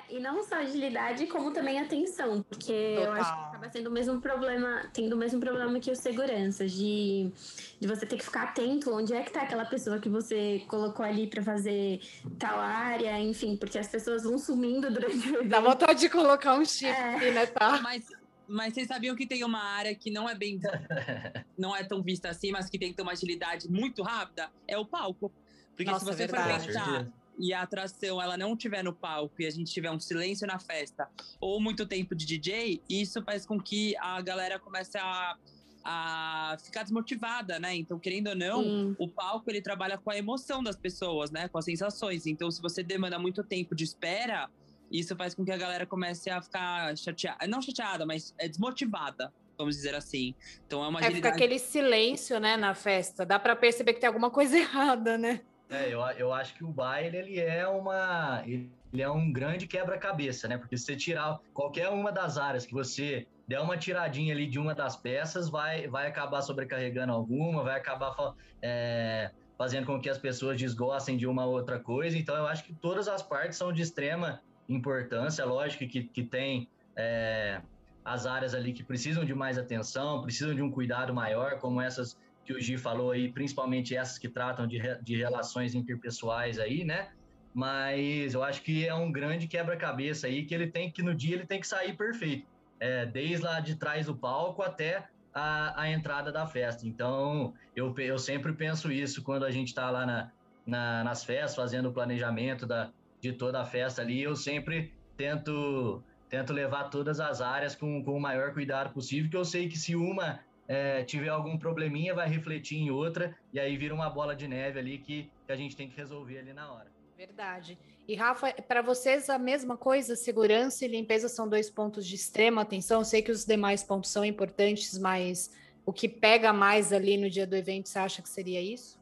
É, 0.10 0.16
e 0.16 0.20
não 0.20 0.44
só 0.44 0.56
agilidade, 0.56 1.28
como 1.28 1.52
também 1.52 1.80
atenção, 1.80 2.44
porque 2.44 2.96
Total. 2.96 3.04
eu 3.04 3.12
acho 3.14 3.34
que 3.34 3.40
acaba 3.40 3.70
sendo 3.70 3.88
o 3.88 3.92
mesmo 3.92 4.20
problema, 4.20 4.90
tendo 4.94 5.14
o 5.14 5.18
mesmo 5.18 5.40
problema 5.40 5.80
que 5.80 5.92
o 5.92 5.96
segurança, 5.96 6.68
de, 6.68 7.32
de 7.80 7.88
você 7.88 8.06
ter 8.06 8.18
que 8.18 8.24
ficar 8.24 8.44
atento 8.44 8.94
onde 8.94 9.14
é 9.14 9.22
que 9.22 9.32
tá 9.32 9.42
aquela 9.42 9.66
pessoa 9.66 10.00
que 10.00 10.10
você 10.10 10.64
colocou 10.68 11.06
ali 11.06 11.28
para 11.28 11.42
fazer 11.44 12.02
tal 12.38 12.60
área, 12.60 13.20
enfim, 13.20 13.56
porque 13.56 13.78
as 13.78 13.88
pessoas 13.88 14.24
vão 14.24 14.38
sumindo 14.38 14.92
durante 14.92 15.30
o 15.30 15.36
evento. 15.36 15.50
Dá 15.50 15.60
vontade 15.60 16.00
de 16.00 16.10
colocar 16.10 16.56
um 16.56 16.66
chip, 16.66 16.90
é. 16.90 17.32
né, 17.32 17.46
tá? 17.46 17.80
Mas 17.82 18.08
mas 18.52 18.74
vocês 18.74 18.88
sabiam 18.88 19.16
que 19.16 19.28
tem 19.28 19.44
uma 19.44 19.62
área 19.62 19.94
que 19.94 20.10
não 20.10 20.28
é 20.28 20.34
bem. 20.34 20.60
não 21.56 21.76
é 21.76 21.84
tão 21.84 22.02
vista 22.02 22.30
assim, 22.30 22.52
mas 22.52 22.68
que 22.68 22.80
tem 22.80 22.90
que 22.90 22.96
ter 22.96 23.04
uma 23.04 23.12
agilidade 23.12 23.70
muito 23.70 24.02
rápida? 24.02 24.50
É 24.68 24.76
o 24.76 24.84
palco. 24.84 25.32
Porque 25.76 25.92
Nossa, 25.92 26.04
se 26.04 26.12
você 26.12 26.28
for 26.28 26.44
pensar 26.44 27.06
e 27.40 27.54
a 27.54 27.62
atração 27.62 28.22
ela 28.22 28.38
não 28.38 28.56
tiver 28.56 28.84
no 28.84 28.94
palco 28.94 29.42
e 29.42 29.46
a 29.46 29.50
gente 29.50 29.72
tiver 29.72 29.90
um 29.90 30.00
silêncio 30.00 30.46
na 30.46 30.60
festa 30.60 31.08
ou 31.40 31.60
muito 31.62 31.86
tempo 31.86 32.14
de 32.14 32.26
DJ, 32.26 32.82
isso 32.90 33.24
faz 33.24 33.46
com 33.46 33.58
que 33.58 33.96
a 33.98 34.22
galera 34.22 34.60
comece 34.60 34.98
a, 34.98 35.38
a 35.84 36.58
ficar 36.62 36.84
desmotivada, 36.84 37.58
né? 37.58 37.74
Então, 37.76 37.98
querendo 37.98 38.28
ou 38.28 38.36
não, 38.36 38.64
Sim. 38.64 38.96
o 39.00 39.08
palco 39.08 39.50
ele 39.50 39.62
trabalha 39.62 39.98
com 39.98 40.12
a 40.12 40.18
emoção 40.18 40.62
das 40.62 40.76
pessoas, 40.76 41.32
né? 41.32 41.48
Com 41.48 41.58
as 41.58 41.66
sensações. 41.66 42.28
Então, 42.28 42.52
se 42.52 42.62
você 42.62 42.84
demanda 42.84 43.18
muito 43.18 43.42
tempo 43.42 43.74
de 43.74 43.86
espera, 43.86 44.50
isso 44.92 45.16
faz 45.16 45.34
com 45.34 45.46
que 45.46 45.52
a 45.52 45.58
galera 45.58 45.86
comece 45.86 46.30
a 46.30 46.42
ficar 46.42 46.98
chateada, 46.98 47.48
não 47.48 47.62
chateada, 47.62 48.06
mas 48.06 48.34
é 48.38 48.50
desmotivada, 48.50 49.32
vamos 49.58 49.76
dizer 49.76 49.96
assim. 49.96 50.36
Então 50.66 50.84
é 50.84 50.88
uma 50.88 51.00
é, 51.00 51.06
agilidade... 51.06 51.34
fica 51.34 51.46
aquele 51.46 51.60
silêncio, 51.60 52.40
né, 52.40 52.58
na 52.58 52.74
festa. 52.74 53.26
Dá 53.26 53.40
para 53.40 53.56
perceber 53.56 53.94
que 53.94 54.02
tem 54.02 54.08
alguma 54.08 54.30
coisa 54.30 54.58
errada, 54.60 55.18
né? 55.18 55.42
É, 55.70 55.94
eu, 55.94 56.02
eu 56.18 56.34
acho 56.34 56.56
que 56.56 56.64
o 56.64 56.68
baile 56.70 57.16
ele 57.16 57.40
é 57.40 57.68
uma 57.68 58.44
ele 58.46 59.04
é 59.04 59.10
um 59.10 59.32
grande 59.32 59.68
quebra-cabeça, 59.68 60.48
né? 60.48 60.58
Porque 60.58 60.76
se 60.76 60.86
você 60.86 60.96
tirar 60.96 61.40
qualquer 61.54 61.90
uma 61.90 62.12
das 62.12 62.38
áreas 62.38 62.66
que 62.66 62.74
você 62.74 63.28
der 63.48 63.60
uma 63.60 63.78
tiradinha 63.78 64.34
ali 64.34 64.48
de 64.48 64.60
uma 64.60 64.74
das 64.74 64.96
peças, 64.96 65.50
vai, 65.50 65.88
vai 65.88 66.08
acabar 66.08 66.42
sobrecarregando 66.42 67.14
alguma, 67.14 67.64
vai 67.64 67.78
acabar 67.78 68.16
é, 68.62 69.32
fazendo 69.58 69.86
com 69.86 70.00
que 70.00 70.10
as 70.10 70.18
pessoas 70.18 70.58
desgostem 70.58 71.18
de 71.18 71.28
uma 71.28 71.46
outra 71.46 71.80
coisa. 71.80 72.18
Então, 72.18 72.36
eu 72.36 72.48
acho 72.48 72.64
que 72.64 72.74
todas 72.74 73.08
as 73.08 73.22
partes 73.22 73.58
são 73.58 73.72
de 73.72 73.82
extrema 73.82 74.42
importância, 74.68 75.44
lógico 75.46 75.88
que, 75.88 76.04
que 76.04 76.24
tem 76.24 76.68
é, 76.96 77.62
as 78.06 78.26
áreas 78.26 78.54
ali 78.54 78.72
que 78.72 78.84
precisam 78.84 79.26
de 79.26 79.34
mais 79.34 79.58
atenção, 79.58 80.22
precisam 80.22 80.54
de 80.54 80.62
um 80.62 80.72
cuidado 80.72 81.14
maior, 81.14 81.60
como 81.60 81.82
essas 81.82 82.18
que 82.50 82.54
o 82.54 82.60
Gi 82.60 82.80
falou 82.80 83.12
aí, 83.12 83.32
principalmente 83.32 83.96
essas 83.96 84.18
que 84.18 84.28
tratam 84.28 84.66
de, 84.66 84.80
de 85.04 85.16
relações 85.16 85.76
interpessoais 85.76 86.58
aí, 86.58 86.84
né? 86.84 87.10
Mas 87.54 88.34
eu 88.34 88.44
acho 88.44 88.64
que 88.64 88.88
é 88.88 88.96
um 88.96 89.12
grande 89.12 89.48
quebra-cabeça 89.48 90.26
aí 90.26 90.44
que 90.44 90.56
ele 90.56 90.66
tem 90.66 90.92
que 90.92 91.04
no 91.04 91.14
dia 91.14 91.36
ele 91.36 91.46
tem 91.46 91.60
que 91.60 91.68
sair 91.68 91.96
perfeito, 91.96 92.48
é, 92.80 93.06
desde 93.06 93.46
lá 93.46 93.60
de 93.60 93.76
trás 93.76 94.08
do 94.08 94.16
palco 94.16 94.64
até 94.64 95.08
a, 95.32 95.80
a 95.80 95.92
entrada 95.92 96.32
da 96.32 96.48
festa. 96.48 96.88
Então 96.88 97.54
eu, 97.76 97.94
eu 98.00 98.18
sempre 98.18 98.52
penso 98.54 98.92
isso 98.92 99.22
quando 99.22 99.46
a 99.46 99.52
gente 99.52 99.68
está 99.68 99.92
lá 99.92 100.04
na, 100.04 100.32
na, 100.66 101.04
nas 101.04 101.24
festas 101.24 101.56
fazendo 101.56 101.90
o 101.90 101.94
planejamento 101.94 102.66
da, 102.66 102.90
de 103.22 103.32
toda 103.32 103.62
a 103.62 103.66
festa 103.66 104.02
ali, 104.02 104.24
eu 104.24 104.36
sempre 104.36 104.92
tento 105.16 106.04
tento 106.30 106.54
levar 106.54 106.86
todas 106.86 107.20
as 107.20 107.42
áreas 107.42 107.76
com, 107.76 108.04
com 108.04 108.16
o 108.16 108.22
maior 108.22 108.54
cuidado 108.54 108.94
possível, 108.94 109.30
que 109.30 109.38
eu 109.38 109.46
sei 109.46 109.68
que 109.68 109.78
se 109.78 109.96
uma 109.96 110.40
é, 110.70 111.04
tiver 111.04 111.30
algum 111.30 111.58
probleminha, 111.58 112.14
vai 112.14 112.30
refletir 112.30 112.78
em 112.78 112.92
outra, 112.92 113.36
e 113.52 113.60
aí 113.60 113.76
vira 113.76 113.94
uma 113.94 114.10
bola 114.10 114.36
de 114.36 114.48
neve 114.48 114.80
ali 114.80 115.00
que, 115.00 115.30
que 115.46 115.52
a 115.52 115.56
gente 115.56 115.76
tem 115.76 115.90
que 115.90 115.98
resolver 115.98 116.38
ali 116.38 116.54
na 116.54 116.72
hora. 116.72 116.88
Verdade. 117.18 117.78
E 118.08 118.16
Rafa, 118.16 118.54
para 118.54 118.82
vocês 118.82 119.30
a 119.30 119.38
mesma 119.38 119.76
coisa? 119.76 120.16
Segurança 120.16 120.86
e 120.86 120.88
limpeza 120.88 121.28
são 121.28 121.50
dois 121.50 121.70
pontos 121.70 122.08
de 122.08 122.16
extrema 122.16 122.62
atenção. 122.62 123.02
Eu 123.02 123.06
sei 123.06 123.22
que 123.22 123.32
os 123.32 123.44
demais 123.44 123.84
pontos 123.84 124.12
são 124.12 124.24
importantes, 124.24 124.98
mas 124.98 125.52
o 125.86 125.92
que 125.92 126.08
pega 126.08 126.54
mais 126.54 126.94
ali 126.94 127.18
no 127.18 127.30
dia 127.30 127.46
do 127.46 127.56
evento, 127.56 127.90
você 127.90 128.00
acha 128.00 128.22
que 128.22 128.30
seria 128.30 128.62
isso? 128.62 129.00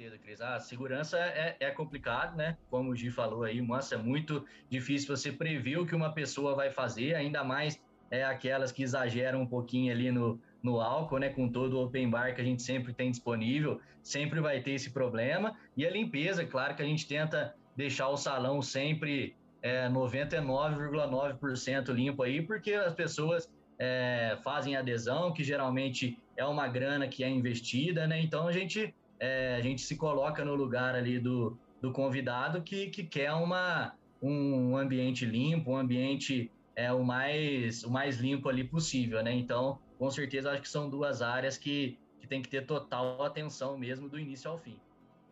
certeza, 0.00 0.18
Cris. 0.18 0.40
A 0.40 0.58
segurança 0.58 1.18
é, 1.18 1.56
é 1.60 1.70
complicado, 1.70 2.36
né? 2.36 2.56
Como 2.70 2.90
o 2.90 2.96
Gi 2.96 3.10
falou 3.10 3.44
aí, 3.44 3.60
nossa, 3.60 3.94
é 3.94 3.98
muito 3.98 4.46
difícil 4.68 5.14
você 5.14 5.30
prever 5.30 5.78
o 5.78 5.86
que 5.86 5.94
uma 5.94 6.12
pessoa 6.12 6.54
vai 6.54 6.70
fazer, 6.70 7.14
ainda 7.14 7.44
mais 7.44 7.80
é, 8.10 8.24
aquelas 8.24 8.72
que 8.72 8.82
exageram 8.82 9.42
um 9.42 9.46
pouquinho 9.46 9.92
ali 9.92 10.10
no, 10.10 10.40
no 10.62 10.80
álcool, 10.80 11.18
né? 11.18 11.30
Com 11.30 11.48
todo 11.48 11.78
o 11.78 11.84
open 11.84 12.10
bar 12.10 12.34
que 12.34 12.40
a 12.40 12.44
gente 12.44 12.62
sempre 12.62 12.92
tem 12.92 13.10
disponível, 13.10 13.80
sempre 14.02 14.40
vai 14.40 14.60
ter 14.60 14.72
esse 14.72 14.90
problema. 14.90 15.56
E 15.76 15.86
a 15.86 15.90
limpeza, 15.90 16.44
claro 16.44 16.74
que 16.74 16.82
a 16.82 16.86
gente 16.86 17.06
tenta 17.06 17.54
deixar 17.76 18.08
o 18.08 18.16
salão 18.16 18.60
sempre 18.60 19.36
é, 19.62 19.88
99,9% 19.88 21.92
limpo 21.92 22.22
aí, 22.22 22.42
porque 22.42 22.74
as 22.74 22.94
pessoas 22.94 23.50
é, 23.78 24.36
fazem 24.42 24.76
adesão, 24.76 25.32
que 25.32 25.42
geralmente 25.42 26.18
é 26.36 26.44
uma 26.44 26.68
grana 26.68 27.08
que 27.08 27.24
é 27.24 27.28
investida, 27.28 28.06
né? 28.06 28.20
Então 28.20 28.46
a 28.46 28.52
gente 28.52 28.94
é, 29.18 29.56
a 29.56 29.60
gente 29.60 29.82
se 29.82 29.96
coloca 29.96 30.44
no 30.44 30.54
lugar 30.54 30.94
ali 30.94 31.18
do, 31.18 31.58
do 31.80 31.90
convidado 31.92 32.62
que, 32.62 32.88
que 32.88 33.04
quer 33.04 33.32
uma, 33.32 33.94
um 34.22 34.76
ambiente 34.76 35.26
limpo, 35.26 35.72
um 35.72 35.76
ambiente 35.76 36.50
é 36.74 36.92
o 36.92 37.04
mais, 37.04 37.84
o 37.84 37.90
mais 37.90 38.18
limpo 38.18 38.48
ali 38.48 38.64
possível, 38.64 39.22
né? 39.22 39.34
Então, 39.34 39.78
com 40.00 40.10
certeza, 40.10 40.50
acho 40.50 40.62
que 40.62 40.68
são 40.70 40.88
duas 40.88 41.20
áreas 41.20 41.58
que, 41.58 41.98
que 42.18 42.26
tem 42.26 42.40
que 42.40 42.48
ter 42.48 42.64
total 42.64 43.22
atenção 43.22 43.76
mesmo 43.76 44.08
do 44.08 44.18
início 44.18 44.50
ao 44.50 44.56
fim. 44.56 44.80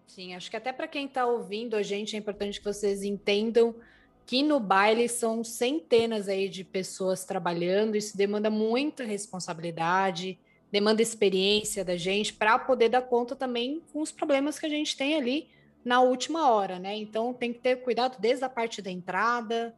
Sim, 0.06 0.34
acho 0.34 0.50
que 0.50 0.58
até 0.58 0.74
para 0.74 0.86
quem 0.86 1.06
está 1.06 1.24
ouvindo 1.24 1.74
a 1.74 1.82
gente 1.82 2.14
é 2.14 2.18
importante 2.18 2.58
que 2.58 2.66
vocês 2.66 3.02
entendam 3.02 3.74
que 4.26 4.42
no 4.42 4.60
baile 4.60 5.08
são 5.08 5.42
centenas 5.42 6.28
aí 6.28 6.50
de 6.50 6.64
pessoas 6.64 7.24
trabalhando, 7.24 7.96
isso 7.96 8.14
demanda 8.14 8.50
muita 8.50 9.04
responsabilidade, 9.04 10.38
demanda 10.70 11.00
experiência 11.00 11.82
da 11.82 11.96
gente 11.96 12.34
para 12.34 12.58
poder 12.58 12.90
dar 12.90 13.00
conta 13.00 13.34
também 13.34 13.82
com 13.90 14.02
os 14.02 14.12
problemas 14.12 14.58
que 14.58 14.66
a 14.66 14.68
gente 14.68 14.94
tem 14.94 15.14
ali 15.14 15.48
na 15.82 16.02
última 16.02 16.50
hora, 16.50 16.78
né? 16.78 16.94
Então 16.94 17.32
tem 17.32 17.54
que 17.54 17.58
ter 17.58 17.76
cuidado 17.76 18.20
desde 18.20 18.44
a 18.44 18.50
parte 18.50 18.82
da 18.82 18.90
entrada, 18.90 19.74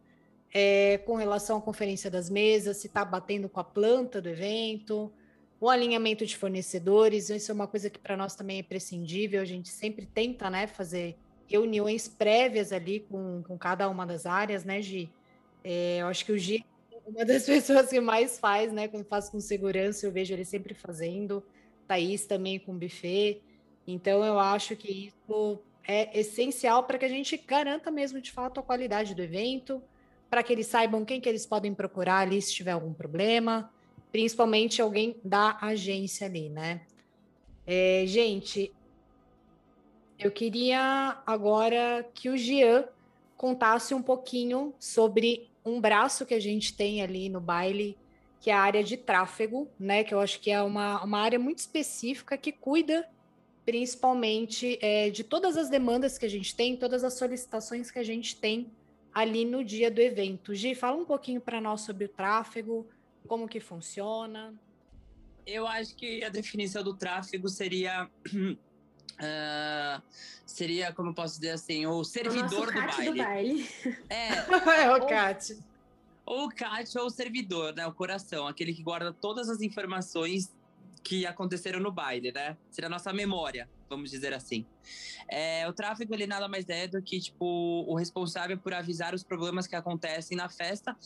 é, 0.52 0.98
com 0.98 1.14
relação 1.14 1.58
à 1.58 1.60
conferência 1.60 2.10
das 2.10 2.28
mesas, 2.28 2.78
se 2.78 2.86
está 2.86 3.04
batendo 3.04 3.48
com 3.48 3.60
a 3.60 3.64
planta 3.64 4.20
do 4.20 4.28
evento, 4.28 5.12
o 5.60 5.68
alinhamento 5.68 6.24
de 6.24 6.36
fornecedores, 6.36 7.30
isso 7.30 7.50
é 7.50 7.54
uma 7.54 7.66
coisa 7.66 7.90
que 7.90 7.98
para 7.98 8.16
nós 8.16 8.34
também 8.34 8.58
é 8.58 8.62
prescindível, 8.62 9.40
a 9.40 9.44
gente 9.44 9.68
sempre 9.68 10.06
tenta 10.06 10.48
né, 10.48 10.66
fazer 10.66 11.16
reuniões 11.46 12.08
prévias 12.08 12.72
ali 12.72 13.00
com, 13.00 13.42
com 13.42 13.58
cada 13.58 13.88
uma 13.88 14.06
das 14.06 14.26
áreas, 14.26 14.64
né, 14.64 14.80
Gi? 14.80 15.12
É, 15.62 15.98
eu 15.98 16.06
acho 16.06 16.24
que 16.24 16.32
o 16.32 16.38
Gi 16.38 16.64
uma 17.10 17.24
das 17.24 17.44
pessoas 17.46 17.88
que 17.88 18.00
mais 18.00 18.38
faz, 18.38 18.72
né? 18.72 18.88
Quando 18.88 19.04
faço 19.04 19.32
com 19.32 19.40
segurança, 19.40 20.06
eu 20.06 20.12
vejo 20.12 20.32
ele 20.32 20.44
sempre 20.44 20.74
fazendo. 20.74 21.42
Thaís 21.86 22.26
também 22.26 22.58
com 22.58 22.78
buffet. 22.78 23.42
Então, 23.86 24.24
eu 24.24 24.38
acho 24.38 24.76
que 24.76 25.08
isso 25.08 25.58
é 25.86 26.18
essencial 26.18 26.84
para 26.84 26.98
que 26.98 27.04
a 27.04 27.08
gente 27.08 27.36
garanta 27.36 27.90
mesmo, 27.90 28.20
de 28.20 28.30
fato, 28.30 28.60
a 28.60 28.62
qualidade 28.62 29.14
do 29.14 29.22
evento, 29.22 29.82
para 30.30 30.44
que 30.44 30.52
eles 30.52 30.68
saibam 30.68 31.04
quem 31.04 31.20
que 31.20 31.28
eles 31.28 31.44
podem 31.44 31.74
procurar 31.74 32.20
ali 32.20 32.40
se 32.40 32.54
tiver 32.54 32.70
algum 32.70 32.94
problema, 32.94 33.68
principalmente 34.12 34.80
alguém 34.80 35.16
da 35.24 35.58
agência 35.60 36.26
ali, 36.26 36.48
né? 36.48 36.82
É, 37.66 38.04
gente, 38.06 38.72
eu 40.18 40.30
queria 40.30 41.20
agora 41.26 42.08
que 42.14 42.30
o 42.30 42.36
Jean 42.36 42.84
contasse 43.36 43.92
um 43.92 44.02
pouquinho 44.02 44.72
sobre 44.78 45.50
um 45.64 45.80
braço 45.80 46.24
que 46.24 46.34
a 46.34 46.40
gente 46.40 46.76
tem 46.76 47.02
ali 47.02 47.28
no 47.28 47.40
baile, 47.40 47.98
que 48.40 48.50
é 48.50 48.54
a 48.54 48.60
área 48.60 48.84
de 48.84 48.96
tráfego, 48.96 49.68
né? 49.78 50.04
Que 50.04 50.14
eu 50.14 50.20
acho 50.20 50.40
que 50.40 50.50
é 50.50 50.62
uma, 50.62 51.02
uma 51.02 51.18
área 51.18 51.38
muito 51.38 51.58
específica 51.58 52.36
que 52.36 52.52
cuida 52.52 53.08
principalmente 53.64 54.78
é, 54.80 55.10
de 55.10 55.22
todas 55.22 55.56
as 55.56 55.68
demandas 55.68 56.18
que 56.18 56.24
a 56.24 56.30
gente 56.30 56.54
tem, 56.54 56.76
todas 56.76 57.04
as 57.04 57.14
solicitações 57.14 57.90
que 57.90 57.98
a 57.98 58.02
gente 58.02 58.36
tem 58.36 58.70
ali 59.12 59.44
no 59.44 59.64
dia 59.64 59.90
do 59.90 60.00
evento. 60.00 60.54
Gi, 60.54 60.74
fala 60.74 60.96
um 60.96 61.04
pouquinho 61.04 61.40
para 61.40 61.60
nós 61.60 61.82
sobre 61.82 62.04
o 62.04 62.08
tráfego, 62.08 62.86
como 63.26 63.48
que 63.48 63.60
funciona. 63.60 64.54
Eu 65.46 65.66
acho 65.66 65.94
que 65.96 66.22
a 66.24 66.28
definição 66.28 66.82
do 66.82 66.94
tráfego 66.94 67.48
seria 67.48 68.08
Uh, 69.20 70.02
seria, 70.46 70.92
como 70.92 71.10
eu 71.10 71.14
posso 71.14 71.40
dizer 71.40 71.52
assim, 71.52 71.86
o 71.86 72.02
servidor 72.04 72.68
o 72.68 72.72
do, 72.72 72.80
baile. 72.80 73.10
do 73.10 73.16
baile. 73.16 73.68
É, 74.08 74.28
é 74.82 74.96
o 74.96 75.06
CAT. 75.06 75.58
Ou 76.24 76.46
o 76.46 76.48
CAT 76.48 76.96
ou 76.98 77.06
o 77.06 77.10
servidor, 77.10 77.74
né? 77.74 77.86
O 77.86 77.92
coração, 77.92 78.46
aquele 78.46 78.72
que 78.72 78.82
guarda 78.82 79.12
todas 79.12 79.48
as 79.48 79.60
informações 79.60 80.52
que 81.02 81.26
aconteceram 81.26 81.80
no 81.80 81.90
baile, 81.90 82.32
né? 82.32 82.56
Seria 82.70 82.88
a 82.88 82.90
nossa 82.90 83.12
memória, 83.12 83.68
vamos 83.88 84.10
dizer 84.10 84.32
assim. 84.32 84.66
É, 85.28 85.68
o 85.68 85.72
tráfego, 85.72 86.14
ele 86.14 86.26
nada 86.26 86.48
mais 86.48 86.68
é 86.68 86.86
do 86.86 87.02
que, 87.02 87.20
tipo, 87.20 87.44
o 87.88 87.94
responsável 87.94 88.58
por 88.58 88.74
avisar 88.74 89.14
os 89.14 89.22
problemas 89.22 89.66
que 89.66 89.76
acontecem 89.76 90.36
na 90.36 90.48
festa 90.48 90.96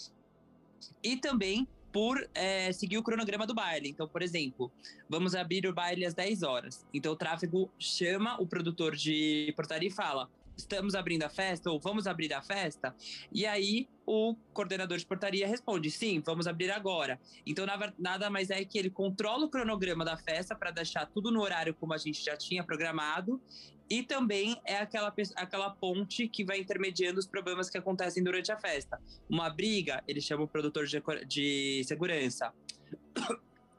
e 1.03 1.17
também 1.17 1.67
por 1.93 2.29
é, 2.35 2.73
seguir 2.73 2.99
o 2.99 3.05
cronograma 3.05 3.47
do 3.47 3.55
baile. 3.55 3.89
Então, 3.89 4.09
por 4.09 4.21
exemplo, 4.21 4.71
vamos 5.09 5.35
abrir 5.35 5.65
o 5.67 5.73
baile 5.73 6.05
às 6.05 6.13
10 6.13 6.43
horas. 6.43 6.85
Então, 6.93 7.13
o 7.13 7.17
tráfego 7.17 7.71
chama 7.79 8.41
o 8.41 8.47
produtor 8.47 8.97
de 8.97 9.53
portaria 9.57 9.89
e 9.89 9.93
fala: 9.93 10.29
estamos 10.57 10.95
abrindo 10.95 11.23
a 11.23 11.29
festa 11.29 11.71
ou 11.71 11.81
vamos 11.81 12.07
abrir 12.07 12.33
a 12.33 12.43
festa? 12.43 12.95
E 13.33 13.47
aí 13.47 13.89
o 14.07 14.37
coordenador 14.53 14.99
de 14.99 15.07
portaria 15.07 15.47
responde: 15.47 15.91
sim, 15.91 16.21
vamos 16.21 16.47
abrir 16.47 16.71
agora. 16.71 17.21
Então, 17.47 17.67
nada 17.99 18.31
mais 18.31 18.51
é 18.51 18.65
que 18.65 18.79
ele 18.79 18.91
controla 18.91 19.47
o 19.47 19.49
cronograma 19.49 20.05
da 20.05 20.17
festa 20.17 20.55
para 20.55 20.71
deixar 20.71 21.07
tudo 21.07 21.31
no 21.31 21.41
horário 21.41 21.75
como 21.75 21.93
a 21.93 21.99
gente 21.99 22.23
já 22.23 22.37
tinha 22.37 22.63
programado 22.63 23.41
e 23.89 24.03
também 24.03 24.59
é 24.65 24.79
aquela, 24.79 25.13
aquela 25.37 25.71
ponte 25.71 26.27
que 26.29 26.45
vai 26.45 26.59
intermediando 26.59 27.19
os 27.19 27.27
problemas 27.27 27.69
que 27.69 27.77
acontecem 27.77 28.23
durante 28.23 28.51
a 28.51 28.59
festa. 28.59 29.01
Uma 29.29 29.51
briga, 29.51 30.03
ele 30.09 30.21
chama 30.21 30.45
o 30.45 30.49
produtor 30.49 30.87
de, 30.87 31.03
de 31.27 31.85
segurança. 31.85 32.53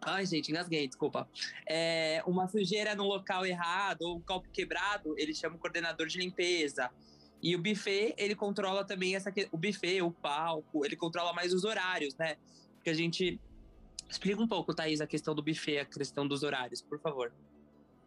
Ai, 0.06 0.24
gente, 0.24 0.52
engasguei, 0.52 0.88
desculpa. 0.88 1.28
É, 1.68 2.22
uma 2.28 2.48
sujeira 2.48 2.94
no 2.94 3.04
local 3.04 3.44
errado 3.44 4.04
ou 4.04 4.18
um 4.18 4.22
copo 4.22 4.48
quebrado, 4.50 5.16
ele 5.18 5.34
chama 5.34 5.56
o 5.56 5.60
coordenador 5.60 6.06
de 6.06 6.20
limpeza. 6.20 6.92
E 7.42 7.56
o 7.56 7.62
buffet, 7.62 8.14
ele 8.16 8.36
controla 8.36 8.86
também 8.86 9.16
essa 9.16 9.34
o 9.52 9.58
buffet, 9.58 10.02
o 10.04 10.12
palco, 10.12 10.86
ele 10.86 10.96
controla 10.96 11.34
mais 11.34 11.54
os 11.54 11.64
horários, 11.64 12.16
né? 12.18 12.38
Porque 12.76 12.92
a 12.92 12.94
gente 12.94 13.40
explica 14.08 14.40
um 14.40 14.48
pouco, 14.48 14.76
Thaís, 14.76 15.02
a 15.02 15.08
questão 15.08 15.34
do 15.34 15.42
buffet, 15.42 15.80
a 15.80 15.86
questão 15.86 16.28
dos 16.28 16.44
horários, 16.44 16.84
por 16.84 17.00
favor. 17.00 17.34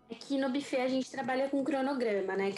Aqui 0.08 0.38
no 0.38 0.50
buffet 0.50 0.80
a 0.80 0.88
gente 0.88 1.10
trabalha 1.10 1.48
com 1.48 1.64
cronograma, 1.64 2.36
né? 2.36 2.52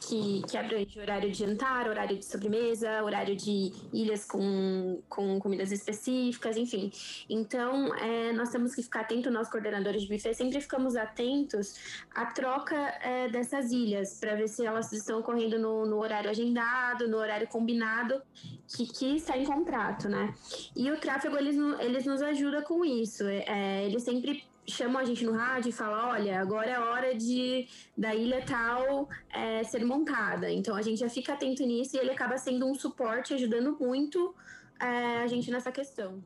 Que, 0.00 0.42
que 0.48 0.56
abrange 0.56 0.98
horário 0.98 1.30
de 1.30 1.38
jantar, 1.38 1.88
horário 1.88 2.18
de 2.18 2.24
sobremesa, 2.24 3.02
horário 3.02 3.36
de 3.36 3.72
ilhas 3.92 4.24
com, 4.24 5.00
com 5.08 5.38
comidas 5.38 5.70
específicas, 5.70 6.56
enfim. 6.56 6.90
Então, 7.28 7.94
é, 7.96 8.32
nós 8.32 8.50
temos 8.50 8.74
que 8.74 8.82
ficar 8.82 9.00
atentos, 9.02 9.32
nós 9.32 9.48
coordenadores 9.48 10.02
de 10.02 10.08
buffet, 10.08 10.34
sempre 10.34 10.60
ficamos 10.60 10.96
atentos 10.96 11.74
à 12.14 12.26
troca 12.26 12.76
é, 13.00 13.28
dessas 13.28 13.70
ilhas, 13.70 14.18
para 14.18 14.34
ver 14.34 14.48
se 14.48 14.66
elas 14.66 14.92
estão 14.92 15.20
ocorrendo 15.20 15.58
no, 15.58 15.86
no, 15.86 15.98
horário 15.98 16.30
agendado, 16.30 17.06
no 17.08 17.18
horário 17.18 17.46
combinado, 17.46 18.20
que, 18.66 18.86
que 18.86 19.16
está 19.16 19.36
em 19.36 19.44
contrato, 19.44 20.08
né? 20.08 20.34
E 20.74 20.90
o 20.90 20.98
tráfego, 20.98 21.36
eles, 21.36 21.56
eles 21.80 22.04
nos 22.04 22.22
ajuda 22.22 22.62
com 22.62 22.84
isso. 22.84 23.24
É, 23.26 23.84
eles 23.84 24.02
sempre 24.02 24.47
chamam 24.68 25.00
a 25.00 25.04
gente 25.04 25.24
no 25.24 25.32
rádio 25.32 25.70
e 25.70 25.72
falam, 25.72 26.10
olha, 26.10 26.40
agora 26.40 26.70
é 26.70 26.78
hora 26.78 27.14
de 27.14 27.66
da 27.96 28.14
ilha 28.14 28.44
tal 28.44 29.08
é, 29.30 29.64
ser 29.64 29.84
montada. 29.84 30.50
Então 30.50 30.76
a 30.76 30.82
gente 30.82 31.00
já 31.00 31.08
fica 31.08 31.32
atento 31.32 31.64
nisso 31.64 31.96
e 31.96 31.98
ele 31.98 32.10
acaba 32.10 32.36
sendo 32.36 32.66
um 32.66 32.74
suporte, 32.74 33.34
ajudando 33.34 33.76
muito 33.80 34.34
é, 34.80 35.18
a 35.18 35.26
gente 35.26 35.50
nessa 35.50 35.72
questão. 35.72 36.22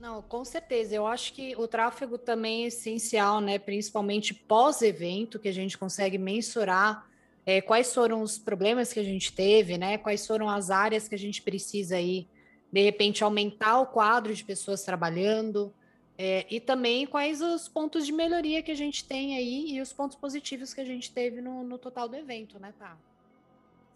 Não, 0.00 0.22
com 0.22 0.44
certeza. 0.44 0.94
Eu 0.94 1.06
acho 1.06 1.32
que 1.32 1.56
o 1.56 1.66
tráfego 1.66 2.16
também 2.16 2.64
é 2.64 2.66
essencial, 2.68 3.40
né? 3.40 3.58
Principalmente 3.58 4.32
pós-evento, 4.32 5.40
que 5.40 5.48
a 5.48 5.52
gente 5.52 5.76
consegue 5.76 6.16
mensurar 6.16 7.08
é, 7.44 7.60
quais 7.60 7.92
foram 7.92 8.22
os 8.22 8.38
problemas 8.38 8.92
que 8.92 9.00
a 9.00 9.02
gente 9.02 9.32
teve, 9.32 9.76
né? 9.76 9.98
Quais 9.98 10.24
foram 10.24 10.48
as 10.48 10.70
áreas 10.70 11.08
que 11.08 11.16
a 11.16 11.18
gente 11.18 11.42
precisa 11.42 11.96
aí, 11.96 12.28
de 12.72 12.80
repente, 12.80 13.24
aumentar 13.24 13.80
o 13.80 13.86
quadro 13.86 14.32
de 14.32 14.44
pessoas 14.44 14.84
trabalhando, 14.84 15.74
é, 16.18 16.44
e 16.52 16.60
também 16.60 17.06
quais 17.06 17.40
os 17.40 17.68
pontos 17.68 18.04
de 18.04 18.12
melhoria 18.12 18.60
que 18.60 18.72
a 18.72 18.74
gente 18.74 19.04
tem 19.04 19.36
aí 19.36 19.70
e 19.70 19.80
os 19.80 19.92
pontos 19.92 20.16
positivos 20.16 20.74
que 20.74 20.80
a 20.80 20.84
gente 20.84 21.12
teve 21.12 21.40
no, 21.40 21.62
no 21.62 21.78
total 21.78 22.08
do 22.08 22.16
evento, 22.16 22.58
né, 22.58 22.74
tá? 22.76 22.98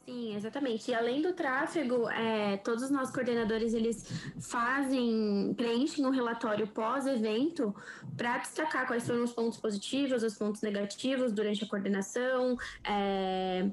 Sim, 0.05 0.35
exatamente. 0.35 0.91
E 0.91 0.95
além 0.95 1.21
do 1.21 1.33
tráfego, 1.33 2.09
é, 2.11 2.57
todos 2.59 2.91
nós 2.91 3.11
coordenadores 3.11 3.73
eles 3.75 4.05
fazem, 4.41 5.55
preenchem 5.57 6.05
um 6.05 6.11
relatório 6.11 6.67
pós-evento 6.67 7.75
para 8.17 8.39
destacar 8.39 8.87
quais 8.87 9.07
foram 9.07 9.25
os 9.25 9.33
pontos 9.33 9.59
positivos, 9.59 10.23
os 10.23 10.37
pontos 10.37 10.61
negativos 10.63 11.33
durante 11.33 11.65
a 11.65 11.69
coordenação, 11.69 12.57
é, 12.85 13.69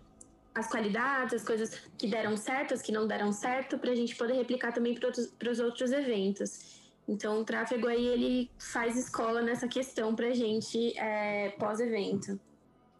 as 0.53 0.67
qualidades, 0.67 1.35
as 1.35 1.43
coisas 1.43 1.75
que 1.97 2.07
deram 2.07 2.37
certo, 2.37 2.73
as 2.73 2.81
que 2.81 2.91
não 2.91 3.07
deram 3.07 3.31
certo, 3.31 3.77
para 3.79 3.91
a 3.91 3.95
gente 3.95 4.15
poder 4.15 4.33
replicar 4.33 4.71
também 4.71 4.95
para 4.95 5.51
os 5.51 5.59
outros 5.59 5.91
eventos. 5.91 6.78
Então, 7.09 7.41
o 7.41 7.43
tráfego 7.43 7.87
aí, 7.87 8.05
ele 8.05 8.51
faz 8.59 8.95
escola 8.95 9.41
nessa 9.41 9.67
questão 9.67 10.13
para 10.13 10.27
a 10.27 10.33
gente 10.33 10.95
é, 10.95 11.49
pós-evento. 11.57 12.39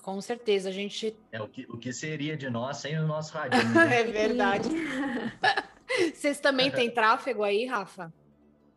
Com 0.02 0.20
certeza, 0.20 0.70
a 0.70 0.72
gente... 0.72 1.16
É 1.32 1.40
o 1.40 1.48
que, 1.48 1.68
o 1.70 1.78
que 1.78 1.94
seria 1.94 2.36
de 2.36 2.50
nós 2.50 2.78
sem 2.78 2.98
o 2.98 3.06
nosso 3.06 3.32
rádio. 3.38 3.64
Né? 3.70 4.02
é 4.02 4.04
verdade. 4.04 4.68
Vocês 6.12 6.40
também 6.40 6.72
têm 6.72 6.90
tráfego 6.90 7.44
aí, 7.44 7.68
Rafa? 7.68 8.12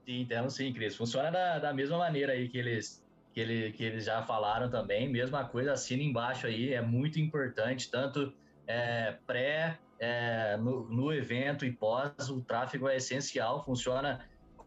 Sim, 0.05 0.27
temos 0.29 0.55
sim, 0.55 0.71
Cris. 0.71 0.95
Funciona 0.95 1.31
da, 1.31 1.59
da 1.59 1.73
mesma 1.73 1.97
maneira 1.97 2.35
aí 2.35 2.51
que 2.51 2.59
eles, 2.59 3.03
que, 3.33 3.41
ele, 3.41 3.73
que 3.73 3.83
eles 3.83 4.05
já 4.05 4.23
falaram 4.23 4.69
também. 4.69 5.09
Mesma 5.09 5.47
coisa, 5.47 5.73
assina 5.73 6.03
embaixo 6.03 6.47
aí, 6.47 6.75
é 6.75 6.83
muito 6.83 7.19
importante, 7.19 7.91
tanto 7.91 8.35
é, 8.67 9.17
pré, 9.27 9.79
é, 9.99 10.59
no, 10.59 10.87
no 10.91 11.11
evento 11.11 11.65
e 11.65 11.73
pós, 11.73 12.29
o 12.29 12.43
tráfego 12.43 12.87
é 12.87 12.97
essencial, 12.97 13.65
funciona 13.65 14.21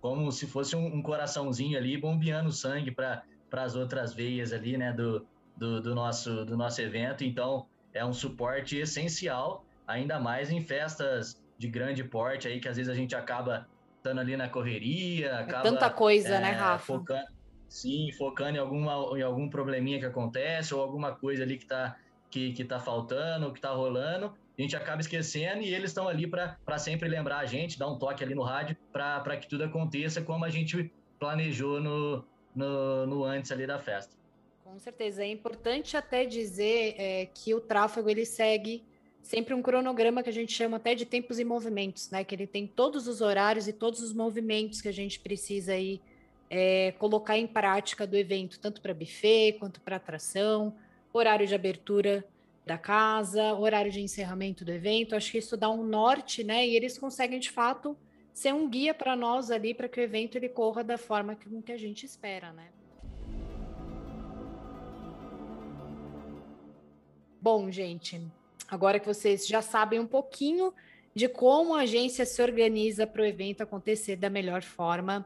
como 0.06 0.32
se 0.32 0.46
fosse 0.46 0.76
um, 0.76 0.86
um 0.86 1.02
coraçãozinho 1.02 1.76
ali 1.76 1.98
bombeando 1.98 2.52
sangue 2.52 2.92
para 2.92 3.24
as 3.52 3.76
outras 3.76 4.14
veias 4.14 4.54
ali, 4.54 4.78
né, 4.78 4.94
do, 4.94 5.26
do, 5.58 5.82
do, 5.82 5.96
nosso, 5.96 6.46
do 6.46 6.56
nosso 6.56 6.80
evento. 6.80 7.24
Então, 7.24 7.66
é 7.92 8.06
um 8.06 8.14
suporte 8.14 8.78
essencial, 8.78 9.66
ainda 9.88 10.20
mais 10.20 10.52
em 10.52 10.62
festas 10.62 11.44
de 11.58 11.68
grande 11.68 12.04
porte 12.04 12.48
aí, 12.48 12.60
que 12.60 12.68
às 12.68 12.78
vezes 12.78 12.92
a 12.92 12.94
gente 12.94 13.16
acaba 13.16 13.68
estando 13.98 14.20
ali 14.22 14.38
na 14.38 14.48
correria, 14.48 15.30
é 15.30 15.42
acaba... 15.42 15.68
É 15.68 15.72
tanta 15.72 15.90
coisa, 15.90 16.30
né, 16.30 16.36
é, 16.36 16.40
né, 16.40 16.52
Rafa? 16.52 16.86
Focando, 16.86 17.28
sim, 17.68 18.12
focando 18.12 18.58
em, 18.58 18.60
alguma, 18.60 19.18
em 19.18 19.24
algum 19.24 19.50
probleminha 19.50 19.98
que 19.98 20.06
acontece 20.06 20.72
ou 20.76 20.84
alguma 20.84 21.16
coisa 21.16 21.42
ali 21.42 21.58
que 21.58 21.64
está 21.64 21.96
que, 22.30 22.54
que 22.54 22.64
tá 22.64 22.80
faltando, 22.80 23.52
que 23.52 23.58
está 23.58 23.72
rolando, 23.72 24.34
a 24.58 24.62
gente 24.62 24.76
acaba 24.76 25.02
esquecendo 25.02 25.62
e 25.62 25.74
eles 25.74 25.92
estão 25.92 26.08
ali 26.08 26.26
para 26.28 26.78
sempre 26.78 27.10
lembrar 27.10 27.40
a 27.40 27.46
gente, 27.46 27.78
dar 27.78 27.90
um 27.90 27.98
toque 27.98 28.24
ali 28.24 28.34
no 28.34 28.42
rádio 28.42 28.76
para 28.92 29.38
que 29.38 29.48
tudo 29.48 29.66
aconteça 29.66 30.22
como 30.22 30.46
a 30.46 30.50
gente 30.50 30.92
planejou 31.20 31.82
no, 31.82 32.26
no, 32.56 33.06
no, 33.06 33.24
antes 33.24 33.52
ali 33.52 33.68
da 33.68 33.80
festa. 33.80 34.16
Com 34.64 34.80
certeza. 34.80 35.24
É 35.24 35.28
importante 35.28 35.98
até 35.98 36.26
dizer 36.26 36.96
é, 36.98 37.26
que 37.34 37.54
o 37.54 37.60
tráfego 37.60 38.10
ele 38.10 38.26
segue 38.26 38.84
sempre 39.22 39.54
um 39.54 39.62
cronograma 39.62 40.24
que 40.24 40.30
a 40.30 40.34
gente 40.34 40.54
chama 40.54 40.78
até 40.78 40.96
de 40.96 41.06
tempos 41.06 41.40
e 41.40 41.44
movimentos, 41.44 42.10
né? 42.10 42.24
Que 42.24 42.36
ele 42.36 42.48
tem 42.48 42.66
todos 42.66 43.08
os 43.08 43.22
horários 43.22 43.68
e 43.68 43.74
todos 43.74 44.02
os 44.02 44.14
movimentos 44.14 44.82
que 44.82 44.88
a 44.88 44.94
gente 44.94 45.20
precisa 45.20 45.74
aí 45.74 46.00
é, 46.50 46.94
colocar 46.94 47.38
em 47.38 47.48
prática 47.48 48.06
do 48.08 48.16
evento, 48.16 48.60
tanto 48.60 48.82
para 48.82 48.94
buffet 48.94 49.54
quanto 49.60 49.82
para 49.82 49.96
atração, 49.98 50.76
horário 51.12 51.48
de 51.48 51.56
abertura 51.56 52.24
da 52.66 52.78
casa, 52.78 53.54
horário 53.54 53.92
de 53.92 54.02
encerramento 54.02 54.66
do 54.66 54.72
evento. 54.72 55.16
Acho 55.16 55.32
que 55.32 55.38
isso 55.38 55.56
dá 55.56 55.70
um 55.70 55.84
norte, 55.84 56.44
né? 56.44 56.68
E 56.68 56.76
eles 56.76 56.98
conseguem 56.98 57.40
de 57.40 57.52
fato 57.52 57.96
ser 58.34 58.54
um 58.54 58.68
guia 58.68 58.94
para 58.94 59.16
nós 59.16 59.52
ali 59.52 59.74
para 59.74 59.88
que 59.88 60.00
o 60.00 60.04
evento 60.04 60.36
ele 60.36 60.50
corra 60.50 60.84
da 60.84 60.98
forma 60.98 61.36
que, 61.36 61.50
que 61.62 61.72
a 61.72 61.78
gente 61.78 62.06
espera, 62.06 62.52
né? 62.52 62.70
Bom, 67.40 67.70
gente, 67.70 68.20
agora 68.68 69.00
que 69.00 69.06
vocês 69.06 69.46
já 69.46 69.62
sabem 69.62 70.00
um 70.00 70.08
pouquinho 70.08 70.74
de 71.14 71.30
como 71.30 71.76
a 71.76 71.82
agência 71.82 72.26
se 72.26 72.42
organiza 72.42 73.06
para 73.06 73.22
o 73.22 73.26
evento 73.26 73.62
acontecer 73.62 74.16
da 74.16 74.30
melhor 74.30 74.64
forma, 74.64 75.26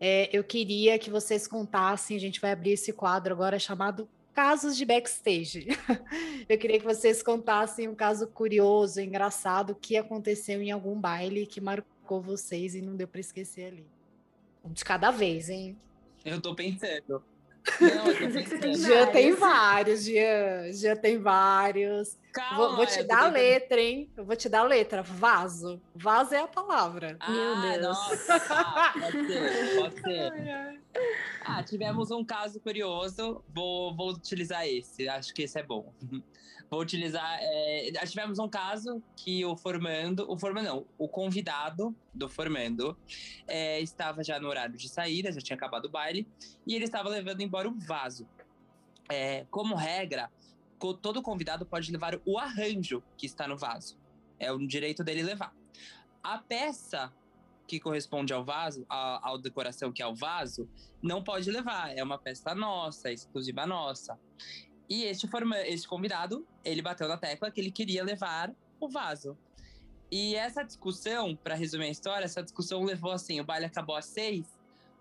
é, 0.00 0.30
eu 0.32 0.44
queria 0.44 0.98
que 0.98 1.10
vocês 1.10 1.46
contassem. 1.46 2.16
A 2.16 2.20
gente 2.20 2.40
vai 2.40 2.52
abrir 2.52 2.72
esse 2.72 2.92
quadro 2.92 3.34
agora 3.34 3.58
chamado 3.58 4.08
casos 4.36 4.76
de 4.76 4.84
backstage. 4.84 5.66
Eu 6.46 6.58
queria 6.58 6.78
que 6.78 6.84
vocês 6.84 7.22
contassem 7.22 7.88
um 7.88 7.94
caso 7.94 8.26
curioso, 8.26 9.00
engraçado, 9.00 9.74
que 9.74 9.96
aconteceu 9.96 10.60
em 10.60 10.70
algum 10.70 11.00
baile 11.00 11.46
que 11.46 11.58
marcou 11.58 12.20
vocês 12.20 12.74
e 12.74 12.82
não 12.82 12.94
deu 12.94 13.08
para 13.08 13.18
esquecer 13.18 13.68
ali. 13.68 13.86
Um 14.62 14.74
de 14.74 14.84
cada 14.84 15.10
vez, 15.10 15.48
hein? 15.48 15.74
Eu 16.22 16.38
tô 16.38 16.54
pensando. 16.54 17.24
Não, 17.80 18.72
já 18.76 19.06
tem 19.08 19.32
vários, 19.32 20.04
Jean. 20.04 20.72
Já 20.72 20.96
tem 20.96 21.18
vários. 21.18 22.16
Calma, 22.32 22.56
vou, 22.56 22.76
vou 22.76 22.86
te 22.86 23.02
dar 23.02 23.24
a 23.24 23.28
letra, 23.30 23.80
hein? 23.80 24.10
Eu 24.16 24.24
vou 24.24 24.36
te 24.36 24.48
dar 24.48 24.60
a 24.60 24.64
letra. 24.64 25.02
Vaso. 25.02 25.80
Vaso 25.94 26.34
é 26.34 26.40
a 26.40 26.46
palavra. 26.46 27.16
Ah, 27.18 27.30
Meu 27.30 27.60
Deus. 27.60 27.82
Nossa. 27.82 28.34
Ah, 28.50 28.92
pode 28.92 29.26
ser, 29.26 29.76
pode 29.80 30.00
ser. 30.02 30.80
Ah, 31.44 31.62
tivemos 31.62 32.10
um 32.10 32.24
caso 32.24 32.60
curioso. 32.60 33.42
Vou, 33.48 33.94
vou 33.94 34.10
utilizar 34.10 34.66
esse. 34.66 35.08
Acho 35.08 35.32
que 35.34 35.42
esse 35.42 35.58
é 35.58 35.62
bom. 35.62 35.92
Vou 36.70 36.80
utilizar. 36.80 37.38
É, 37.40 37.90
tivemos 38.06 38.38
um 38.38 38.48
caso 38.48 39.02
que 39.16 39.44
o 39.44 39.56
formando, 39.56 40.30
o 40.30 40.38
formando 40.38 40.66
não, 40.66 40.86
o 40.98 41.08
convidado 41.08 41.94
do 42.12 42.28
formando 42.28 42.96
é, 43.46 43.80
estava 43.80 44.24
já 44.24 44.40
no 44.40 44.48
horário 44.48 44.76
de 44.76 44.88
saída, 44.88 45.30
já 45.32 45.40
tinha 45.40 45.56
acabado 45.56 45.86
o 45.86 45.90
baile, 45.90 46.26
e 46.66 46.74
ele 46.74 46.84
estava 46.84 47.08
levando 47.08 47.40
embora 47.40 47.68
um 47.68 47.78
vaso. 47.78 48.28
É, 49.08 49.46
como 49.50 49.76
regra, 49.76 50.30
todo 51.00 51.22
convidado 51.22 51.64
pode 51.64 51.90
levar 51.92 52.20
o 52.24 52.38
arranjo 52.38 53.02
que 53.16 53.26
está 53.26 53.46
no 53.46 53.56
vaso. 53.56 53.96
É 54.38 54.52
um 54.52 54.66
direito 54.66 55.04
dele 55.04 55.22
levar. 55.22 55.54
A 56.22 56.38
peça 56.38 57.12
que 57.66 57.80
corresponde 57.80 58.32
ao 58.32 58.44
vaso, 58.44 58.86
à 58.88 59.36
decoração 59.42 59.92
que 59.92 60.02
é 60.02 60.06
o 60.06 60.14
vaso, 60.14 60.68
não 61.02 61.22
pode 61.22 61.50
levar. 61.50 61.96
É 61.96 62.02
uma 62.02 62.18
festa 62.18 62.54
nossa, 62.54 63.10
exclusiva 63.10 63.66
nossa. 63.66 64.18
E 64.88 65.04
este, 65.04 65.26
forma, 65.26 65.58
este 65.66 65.88
convidado, 65.88 66.46
ele 66.64 66.80
bateu 66.80 67.08
na 67.08 67.16
tecla 67.16 67.50
que 67.50 67.60
ele 67.60 67.70
queria 67.70 68.04
levar 68.04 68.52
o 68.80 68.88
vaso. 68.88 69.36
E 70.10 70.36
essa 70.36 70.62
discussão, 70.62 71.34
para 71.34 71.54
resumir 71.54 71.86
a 71.86 71.90
história, 71.90 72.24
essa 72.24 72.42
discussão 72.42 72.84
levou 72.84 73.10
assim: 73.10 73.40
o 73.40 73.44
baile 73.44 73.66
acabou 73.66 73.96
às 73.96 74.06
seis, 74.06 74.46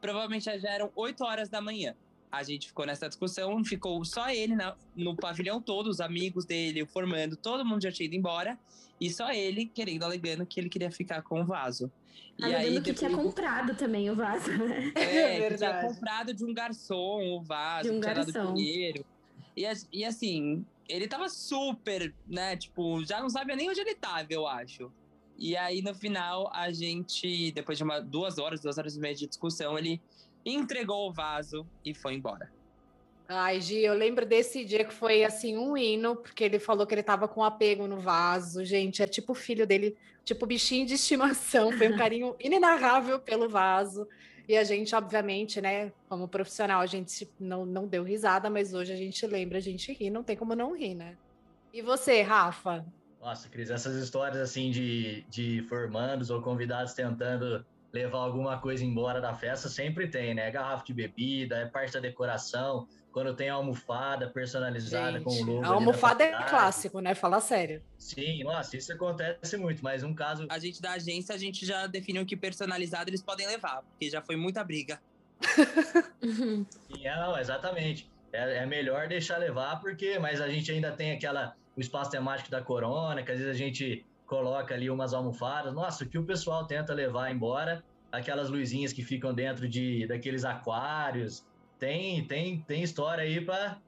provavelmente 0.02 0.46
já 0.46 0.70
eram 0.70 0.92
oito 0.96 1.24
horas 1.24 1.50
da 1.50 1.62
manhã. 1.62 1.96
A 2.32 2.44
gente 2.44 2.68
ficou 2.68 2.86
nessa 2.86 3.08
discussão, 3.08 3.64
ficou 3.64 4.04
só 4.04 4.30
ele 4.30 4.56
na, 4.56 4.76
no 4.96 5.16
pavilhão 5.16 5.62
todo, 5.62 5.88
os 5.88 6.02
amigos 6.02 6.44
dele, 6.44 6.82
o 6.82 6.88
formando, 6.88 7.38
todo 7.38 7.64
mundo 7.64 7.84
já 7.84 7.92
tinha 7.92 8.08
ido 8.08 8.16
embora, 8.16 8.60
e 9.00 9.10
só 9.10 9.32
ele 9.32 9.68
querendo, 9.68 10.04
alegando 10.04 10.46
que 10.46 10.60
ele 10.60 10.68
queria 10.68 10.92
ficar 10.92 11.22
com 11.22 11.42
o 11.42 11.46
vaso. 11.46 11.90
E 12.38 12.44
aí, 12.44 12.82
que 12.82 12.94
tinha 12.94 13.12
comprado 13.12 13.76
também 13.76 14.10
o 14.10 14.16
vaso, 14.16 14.52
né? 14.52 14.92
É, 14.96 15.38
é 15.48 15.54
tinha 15.56 15.82
comprado 15.82 16.34
de 16.34 16.44
um 16.44 16.54
garçom 16.54 17.38
o 17.38 17.42
vaso, 17.42 17.90
de 17.90 17.96
um 17.96 18.00
garçom. 18.02 18.32
dado 18.32 18.54
dinheiro. 18.54 19.06
E, 19.56 19.64
e 19.92 20.06
assim, 20.06 20.66
ele 20.88 21.08
tava 21.08 21.30
super, 21.30 22.14
né? 22.28 22.56
Tipo, 22.58 23.04
já 23.06 23.22
não 23.22 23.30
sabia 23.30 23.56
nem 23.56 23.70
onde 23.70 23.80
ele 23.80 23.96
tava, 23.96 24.28
eu 24.30 24.48
acho. 24.48 24.92
E 25.38 25.56
aí, 25.58 25.82
no 25.82 25.94
final, 25.94 26.50
a 26.54 26.72
gente, 26.72 27.52
depois 27.52 27.78
de 27.78 27.84
uma, 27.84 28.00
duas 28.00 28.38
horas, 28.38 28.62
duas 28.62 28.78
horas 28.78 28.96
e 28.96 29.00
meia 29.00 29.16
de 29.16 29.28
discussão, 29.28 29.78
ele 29.78 30.02
entregou 30.46 31.10
o 31.10 31.14
vaso 31.14 31.68
e 31.84 31.94
foi 31.94 32.14
embora. 32.14 32.52
Ai, 33.28 33.60
Gi, 33.60 33.80
eu 33.80 33.96
lembro 33.96 34.26
desse 34.26 34.64
dia 34.64 34.86
que 34.86 34.94
foi 34.94 35.24
assim 35.24 35.58
um 35.58 35.76
hino, 35.76 36.16
porque 36.16 36.44
ele 36.44 36.60
falou 36.60 36.86
que 36.86 36.94
ele 36.94 37.02
tava 37.02 37.28
com 37.28 37.44
apego 37.44 37.88
no 37.88 37.98
vaso. 37.98 38.64
Gente, 38.64 39.02
é 39.02 39.08
tipo 39.08 39.32
o 39.32 39.36
filho 39.36 39.66
dele, 39.66 39.98
tipo 40.24 40.46
bichinho 40.46 40.86
de 40.86 40.94
estimação. 40.94 41.72
Foi 41.72 41.92
um 41.92 41.98
carinho 41.98 42.36
inenarrável 42.40 43.20
pelo 43.20 43.50
vaso. 43.50 44.08
E 44.48 44.56
a 44.56 44.64
gente, 44.64 44.96
obviamente, 44.96 45.60
né, 45.60 45.92
como 46.08 46.28
profissional, 46.28 46.82
a 46.82 46.86
gente 46.86 47.28
não, 47.40 47.66
não 47.66 47.88
deu 47.88 48.04
risada, 48.04 48.50
mas 48.50 48.74
hoje 48.74 48.94
a 48.94 48.96
gente 48.96 49.26
lembra, 49.26 49.58
a 49.58 49.62
gente 49.62 49.92
ri, 49.92 50.10
não 50.10 50.24
tem 50.24 50.38
como 50.38 50.56
não 50.56 50.76
rir, 50.76 50.96
né? 50.96 51.18
E 51.74 51.82
você, 51.82 52.22
Rafa? 52.22 52.86
Nossa, 53.20 53.50
Cris, 53.50 53.72
essas 53.72 53.96
histórias 53.96 54.40
assim 54.40 54.70
de, 54.70 55.26
de 55.30 55.64
formandos 55.68 56.30
ou 56.30 56.42
convidados 56.42 56.94
tentando 56.94 57.66
levar 57.96 58.20
alguma 58.20 58.58
coisa 58.58 58.84
embora 58.84 59.22
da 59.22 59.34
festa 59.34 59.70
sempre 59.70 60.08
tem, 60.08 60.34
né? 60.34 60.52
Garrafa 60.52 60.84
de 60.84 60.94
bebida, 60.94 61.56
é 61.56 61.66
parte 61.66 61.94
da 61.94 62.02
decoração, 62.02 62.86
quando 63.14 63.34
tem 63.34 63.48
almofada 63.48 64.30
personalizada 64.30 65.14
Gente, 65.14 65.24
com 65.24 65.32
o 65.32 65.44
logo. 65.46 65.66
A 65.66 65.70
almofada 65.70 66.24
é 66.26 66.44
clássico, 66.44 67.00
né? 67.00 67.16
Fala 67.16 67.40
sério. 67.40 67.82
Sim, 67.98 68.44
nossa, 68.44 68.76
isso 68.76 68.92
acontece 68.92 69.56
muito, 69.56 69.82
mas 69.82 70.04
um 70.04 70.14
caso. 70.14 70.46
A 70.50 70.60
gente 70.60 70.82
da 70.82 70.92
agência, 70.92 71.34
a 71.34 71.38
gente 71.38 71.66
já 71.66 71.88
definiu 71.88 72.26
que 72.26 72.36
personalizado 72.36 73.10
eles 73.10 73.22
podem 73.22 73.48
levar, 73.48 73.82
porque 73.84 74.10
já 74.10 74.22
foi 74.22 74.36
muita 74.36 74.62
briga. 74.62 75.00
Sim, 76.22 77.08
é, 77.08 77.16
não, 77.16 77.40
exatamente. 77.40 78.12
É, 78.34 78.58
é 78.58 78.66
melhor 78.66 79.08
deixar 79.08 79.38
levar, 79.38 79.80
porque, 79.80 80.20
mas 80.20 80.42
a 80.42 80.50
gente 80.50 80.70
ainda 80.70 80.92
tem 80.92 81.14
aquela 81.14 81.56
o 81.78 81.80
espaço 81.80 82.12
temático 82.12 82.50
da 82.50 82.62
corona, 82.62 83.24
que 83.24 83.32
às 83.32 83.38
vezes 83.38 83.54
a 83.54 83.58
gente 83.58 84.06
coloca 84.26 84.74
ali 84.74 84.90
umas 84.90 85.14
almofadas. 85.14 85.74
Nossa, 85.74 86.04
o 86.04 86.08
que 86.08 86.18
o 86.18 86.24
pessoal 86.24 86.66
tenta 86.66 86.94
levar 86.94 87.32
embora, 87.32 87.84
aquelas 88.12 88.50
luzinhas 88.50 88.94
que 88.94 89.04
ficam 89.04 89.34
dentro 89.34 89.68
de 89.68 90.08
daqueles 90.08 90.46
aquários, 90.46 91.46
tem, 91.80 92.26
tem, 92.26 92.62
tem 92.62 92.84
história 92.84 93.24
aí 93.24 93.44
para 93.44 93.80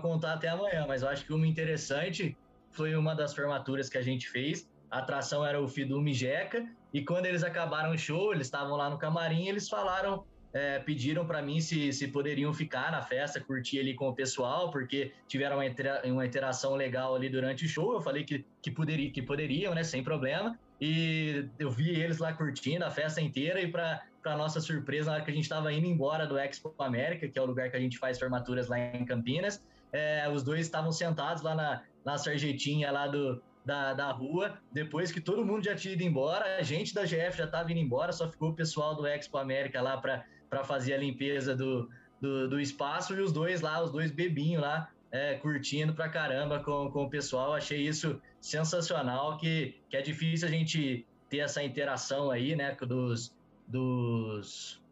contar 0.00 0.34
até 0.34 0.48
amanhã, 0.48 0.84
mas 0.86 1.02
eu 1.02 1.08
acho 1.08 1.24
que 1.24 1.32
uma 1.32 1.46
interessante 1.46 2.36
foi 2.70 2.94
uma 2.94 3.14
das 3.14 3.34
formaturas 3.34 3.88
que 3.88 3.98
a 3.98 4.02
gente 4.02 4.28
fez. 4.28 4.68
A 4.90 4.98
atração 4.98 5.44
era 5.44 5.60
o 5.60 5.66
Fidume 5.66 6.14
Jeca, 6.14 6.64
e 6.92 7.04
quando 7.04 7.26
eles 7.26 7.42
acabaram 7.42 7.92
o 7.92 7.98
show, 7.98 8.32
eles 8.32 8.46
estavam 8.46 8.76
lá 8.76 8.88
no 8.88 8.98
camarim, 8.98 9.48
eles 9.48 9.68
falaram, 9.68 10.24
é, 10.56 10.78
pediram 10.78 11.26
para 11.26 11.42
mim 11.42 11.60
se, 11.60 11.92
se 11.92 12.08
poderiam 12.08 12.50
ficar 12.54 12.90
na 12.90 13.02
festa, 13.02 13.38
curtir 13.38 13.78
ali 13.78 13.92
com 13.92 14.08
o 14.08 14.14
pessoal, 14.14 14.70
porque 14.70 15.12
tiveram 15.28 15.56
uma, 15.56 15.66
intera 15.66 16.00
uma 16.06 16.24
interação 16.24 16.74
legal 16.74 17.14
ali 17.14 17.28
durante 17.28 17.66
o 17.66 17.68
show. 17.68 17.92
Eu 17.92 18.00
falei 18.00 18.24
que, 18.24 18.42
que, 18.62 18.70
poderia, 18.70 19.10
que 19.10 19.20
poderiam, 19.20 19.74
né, 19.74 19.84
sem 19.84 20.02
problema. 20.02 20.58
E 20.80 21.46
eu 21.58 21.70
vi 21.70 21.90
eles 21.90 22.16
lá 22.16 22.32
curtindo 22.32 22.86
a 22.86 22.90
festa 22.90 23.20
inteira 23.20 23.60
e 23.60 23.70
para 23.70 24.02
para 24.22 24.36
nossa 24.36 24.60
surpresa, 24.60 25.08
na 25.08 25.16
hora 25.16 25.24
que 25.24 25.30
a 25.30 25.34
gente 25.34 25.44
estava 25.44 25.72
indo 25.72 25.86
embora 25.86 26.26
do 26.26 26.36
Expo 26.36 26.74
América, 26.80 27.28
que 27.28 27.38
é 27.38 27.42
o 27.42 27.46
lugar 27.46 27.70
que 27.70 27.76
a 27.76 27.78
gente 27.78 27.96
faz 27.96 28.18
formaturas 28.18 28.66
lá 28.66 28.76
em 28.76 29.04
Campinas, 29.04 29.62
é, 29.92 30.28
os 30.28 30.42
dois 30.42 30.62
estavam 30.62 30.90
sentados 30.90 31.44
lá 31.44 31.54
na, 31.54 31.82
na 32.04 32.18
sarjetinha 32.18 32.90
lá 32.90 33.06
do, 33.06 33.40
da, 33.64 33.94
da 33.94 34.10
rua, 34.10 34.58
depois 34.72 35.12
que 35.12 35.20
todo 35.20 35.46
mundo 35.46 35.64
já 35.64 35.76
tinha 35.76 35.94
ido 35.94 36.02
embora, 36.02 36.56
a 36.56 36.62
gente 36.62 36.92
da 36.92 37.04
GF 37.04 37.38
já 37.38 37.44
estava 37.44 37.70
indo 37.70 37.78
embora, 37.78 38.12
só 38.12 38.28
ficou 38.28 38.50
o 38.50 38.52
pessoal 38.52 38.96
do 38.96 39.06
Expo 39.06 39.38
América 39.38 39.80
lá 39.80 39.96
para 39.96 40.24
fazer 40.64 40.94
a 40.94 40.98
limpeza 40.98 41.54
do, 41.54 41.88
do, 42.20 42.48
do, 42.48 42.60
espaço 42.60 43.14
e 43.14 43.20
os 43.20 43.32
dois 43.32 43.60
lá, 43.60 43.82
os 43.82 43.90
dois 43.90 44.10
bebinhos 44.10 44.62
lá, 44.62 44.90
é, 45.10 45.34
curtindo 45.34 45.94
pra 45.94 46.08
caramba 46.08 46.60
com, 46.60 46.90
com 46.90 47.04
o 47.04 47.10
pessoal. 47.10 47.54
Achei 47.54 47.86
isso 47.86 48.20
sensacional, 48.40 49.36
que, 49.38 49.76
que 49.88 49.96
é 49.96 50.02
difícil 50.02 50.48
a 50.48 50.50
gente 50.50 51.06
ter 51.28 51.38
essa 51.38 51.62
interação 51.62 52.30
aí, 52.30 52.54
né, 52.54 52.76
dos, 52.80 53.34
dos 53.66 54.82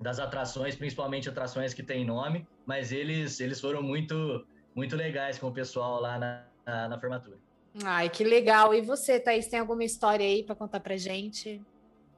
das 0.00 0.20
atrações, 0.20 0.76
principalmente 0.76 1.28
atrações 1.28 1.74
que 1.74 1.82
têm 1.82 2.04
nome, 2.04 2.46
mas 2.64 2.92
eles 2.92 3.40
eles 3.40 3.60
foram 3.60 3.82
muito 3.82 4.46
muito 4.74 4.94
legais 4.94 5.38
com 5.38 5.48
o 5.48 5.52
pessoal 5.52 6.00
lá 6.00 6.18
na, 6.18 6.44
na, 6.64 6.88
na 6.88 7.00
formatura. 7.00 7.36
Ai, 7.84 8.08
que 8.08 8.24
legal. 8.24 8.74
E 8.74 8.80
você, 8.80 9.18
Thaís, 9.18 9.48
tem 9.48 9.58
alguma 9.58 9.84
história 9.84 10.24
aí 10.24 10.44
para 10.44 10.54
contar 10.54 10.80
pra 10.80 10.96
gente? 10.96 11.60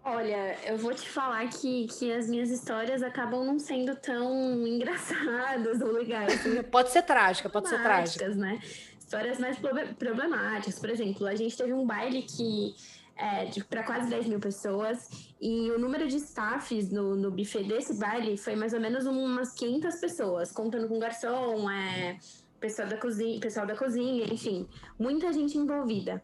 Olha, 0.03 0.57
eu 0.67 0.79
vou 0.79 0.95
te 0.95 1.09
falar 1.09 1.47
que, 1.49 1.87
que 1.87 2.11
as 2.13 2.29
minhas 2.29 2.51
histórias 2.51 3.03
acabam 3.03 3.45
não 3.45 3.59
sendo 3.59 3.95
tão 3.97 4.67
engraçadas 4.67 5.81
ou 5.81 5.93
legais. 5.93 6.41
pode 6.71 6.91
ser 6.91 7.03
trágica, 7.03 7.51
pode 7.51 7.69
ser 7.69 7.83
trágica. 7.83 8.29
né? 8.31 8.59
Histórias 8.99 9.39
mais 9.39 9.59
problemáticas. 9.99 10.79
Por 10.79 10.89
exemplo, 10.89 11.27
a 11.27 11.35
gente 11.35 11.57
teve 11.57 11.75
um 11.75 11.85
baile 11.85 12.23
que 12.23 12.75
é, 13.21 13.51
para 13.69 13.83
quase 13.83 14.09
10 14.09 14.27
mil 14.27 14.41
pessoas. 14.41 15.09
E 15.41 15.71
o 15.71 15.79
número 15.79 16.09
de 16.09 16.17
staffs 16.17 16.91
no, 16.91 17.15
no 17.15 17.31
buffet 17.31 17.65
desse 17.65 17.95
baile 17.99 18.37
foi 18.39 18.57
mais 18.57 18.73
ou 18.73 18.81
menos 18.81 19.05
umas 19.05 19.53
500 19.53 19.97
pessoas, 19.97 20.51
contando 20.51 20.89
com 20.89 20.99
garçom, 20.99 21.71
é, 21.71 22.19
pessoal, 22.59 22.89
da 22.89 22.97
cozinha, 22.97 23.39
pessoal 23.39 23.67
da 23.67 23.77
cozinha, 23.77 24.25
enfim, 24.33 24.67
muita 24.99 25.33
gente 25.33 25.59
envolvida. 25.59 26.23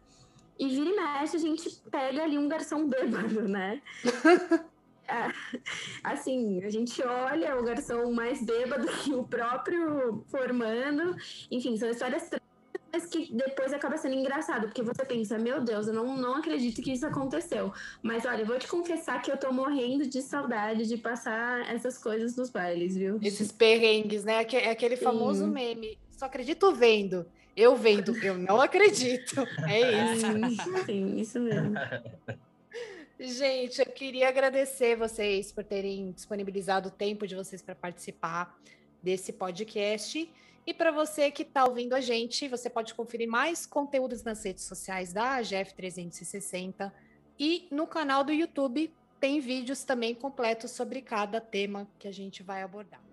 E 0.59 0.67
vira 0.67 0.89
e 0.89 0.95
mexe, 0.95 1.35
a 1.35 1.39
gente 1.39 1.69
pega 1.91 2.23
ali 2.23 2.37
um 2.37 2.47
garçom 2.47 2.87
bêbado, 2.87 3.47
né? 3.47 3.81
É, 5.09 5.31
assim, 6.03 6.61
a 6.65 6.69
gente 6.69 7.01
olha 7.01 7.57
o 7.57 7.63
garçom 7.63 8.11
mais 8.11 8.45
bêbado 8.45 8.85
que 8.87 9.13
o 9.13 9.23
próprio 9.23 10.25
formando. 10.29 11.15
Enfim, 11.49 11.77
são 11.77 11.89
histórias 11.89 12.29
mas 12.91 13.05
que 13.05 13.31
depois 13.33 13.73
acaba 13.73 13.97
sendo 13.97 14.15
engraçado, 14.15 14.67
porque 14.67 14.81
você 14.81 15.05
pensa, 15.05 15.37
meu 15.37 15.61
Deus, 15.61 15.87
eu 15.87 15.93
não, 15.93 16.17
não 16.17 16.35
acredito 16.35 16.81
que 16.81 16.91
isso 16.91 17.05
aconteceu. 17.05 17.71
Mas 18.01 18.25
olha, 18.25 18.41
eu 18.41 18.45
vou 18.45 18.57
te 18.57 18.67
confessar 18.67 19.21
que 19.21 19.31
eu 19.31 19.37
tô 19.37 19.51
morrendo 19.51 20.07
de 20.07 20.21
saudade 20.21 20.87
de 20.87 20.97
passar 20.97 21.69
essas 21.69 21.97
coisas 21.97 22.35
nos 22.35 22.49
bailes, 22.49 22.95
viu? 22.95 23.19
Esses 23.21 23.51
perrengues, 23.51 24.23
né? 24.23 24.43
É 24.43 24.71
aquele 24.71 24.95
famoso 24.95 25.45
Sim. 25.45 25.51
meme. 25.51 25.97
Só 26.17 26.25
acredito 26.25 26.73
vendo. 26.73 27.25
Eu 27.55 27.75
vendo, 27.75 28.15
eu 28.23 28.37
não 28.37 28.59
acredito. 28.59 29.47
É 29.67 29.79
isso. 30.49 30.85
Sim, 30.85 31.17
isso 31.17 31.39
mesmo. 31.39 31.75
Gente, 33.19 33.79
eu 33.79 33.85
queria 33.85 34.27
agradecer 34.27 34.95
vocês 34.95 35.51
por 35.51 35.63
terem 35.63 36.11
disponibilizado 36.11 36.89
o 36.89 36.91
tempo 36.91 37.25
de 37.25 37.35
vocês 37.35 37.61
para 37.61 37.75
participar 37.75 38.59
desse 39.01 39.31
podcast. 39.31 40.29
E 40.65 40.73
para 40.73 40.91
você 40.91 41.31
que 41.31 41.43
está 41.43 41.65
ouvindo 41.65 41.93
a 41.93 42.01
gente, 42.01 42.47
você 42.47 42.69
pode 42.69 42.93
conferir 42.93 43.27
mais 43.27 43.65
conteúdos 43.65 44.23
nas 44.23 44.43
redes 44.43 44.65
sociais 44.65 45.13
da 45.13 45.35
AGF 45.35 45.73
360 45.75 46.93
e 47.39 47.67
no 47.71 47.87
canal 47.87 48.23
do 48.23 48.33
YouTube 48.33 48.91
tem 49.19 49.39
vídeos 49.39 49.83
também 49.83 50.13
completos 50.13 50.71
sobre 50.71 51.01
cada 51.01 51.39
tema 51.39 51.87
que 51.97 52.07
a 52.07 52.11
gente 52.11 52.43
vai 52.43 52.61
abordar. 52.63 53.06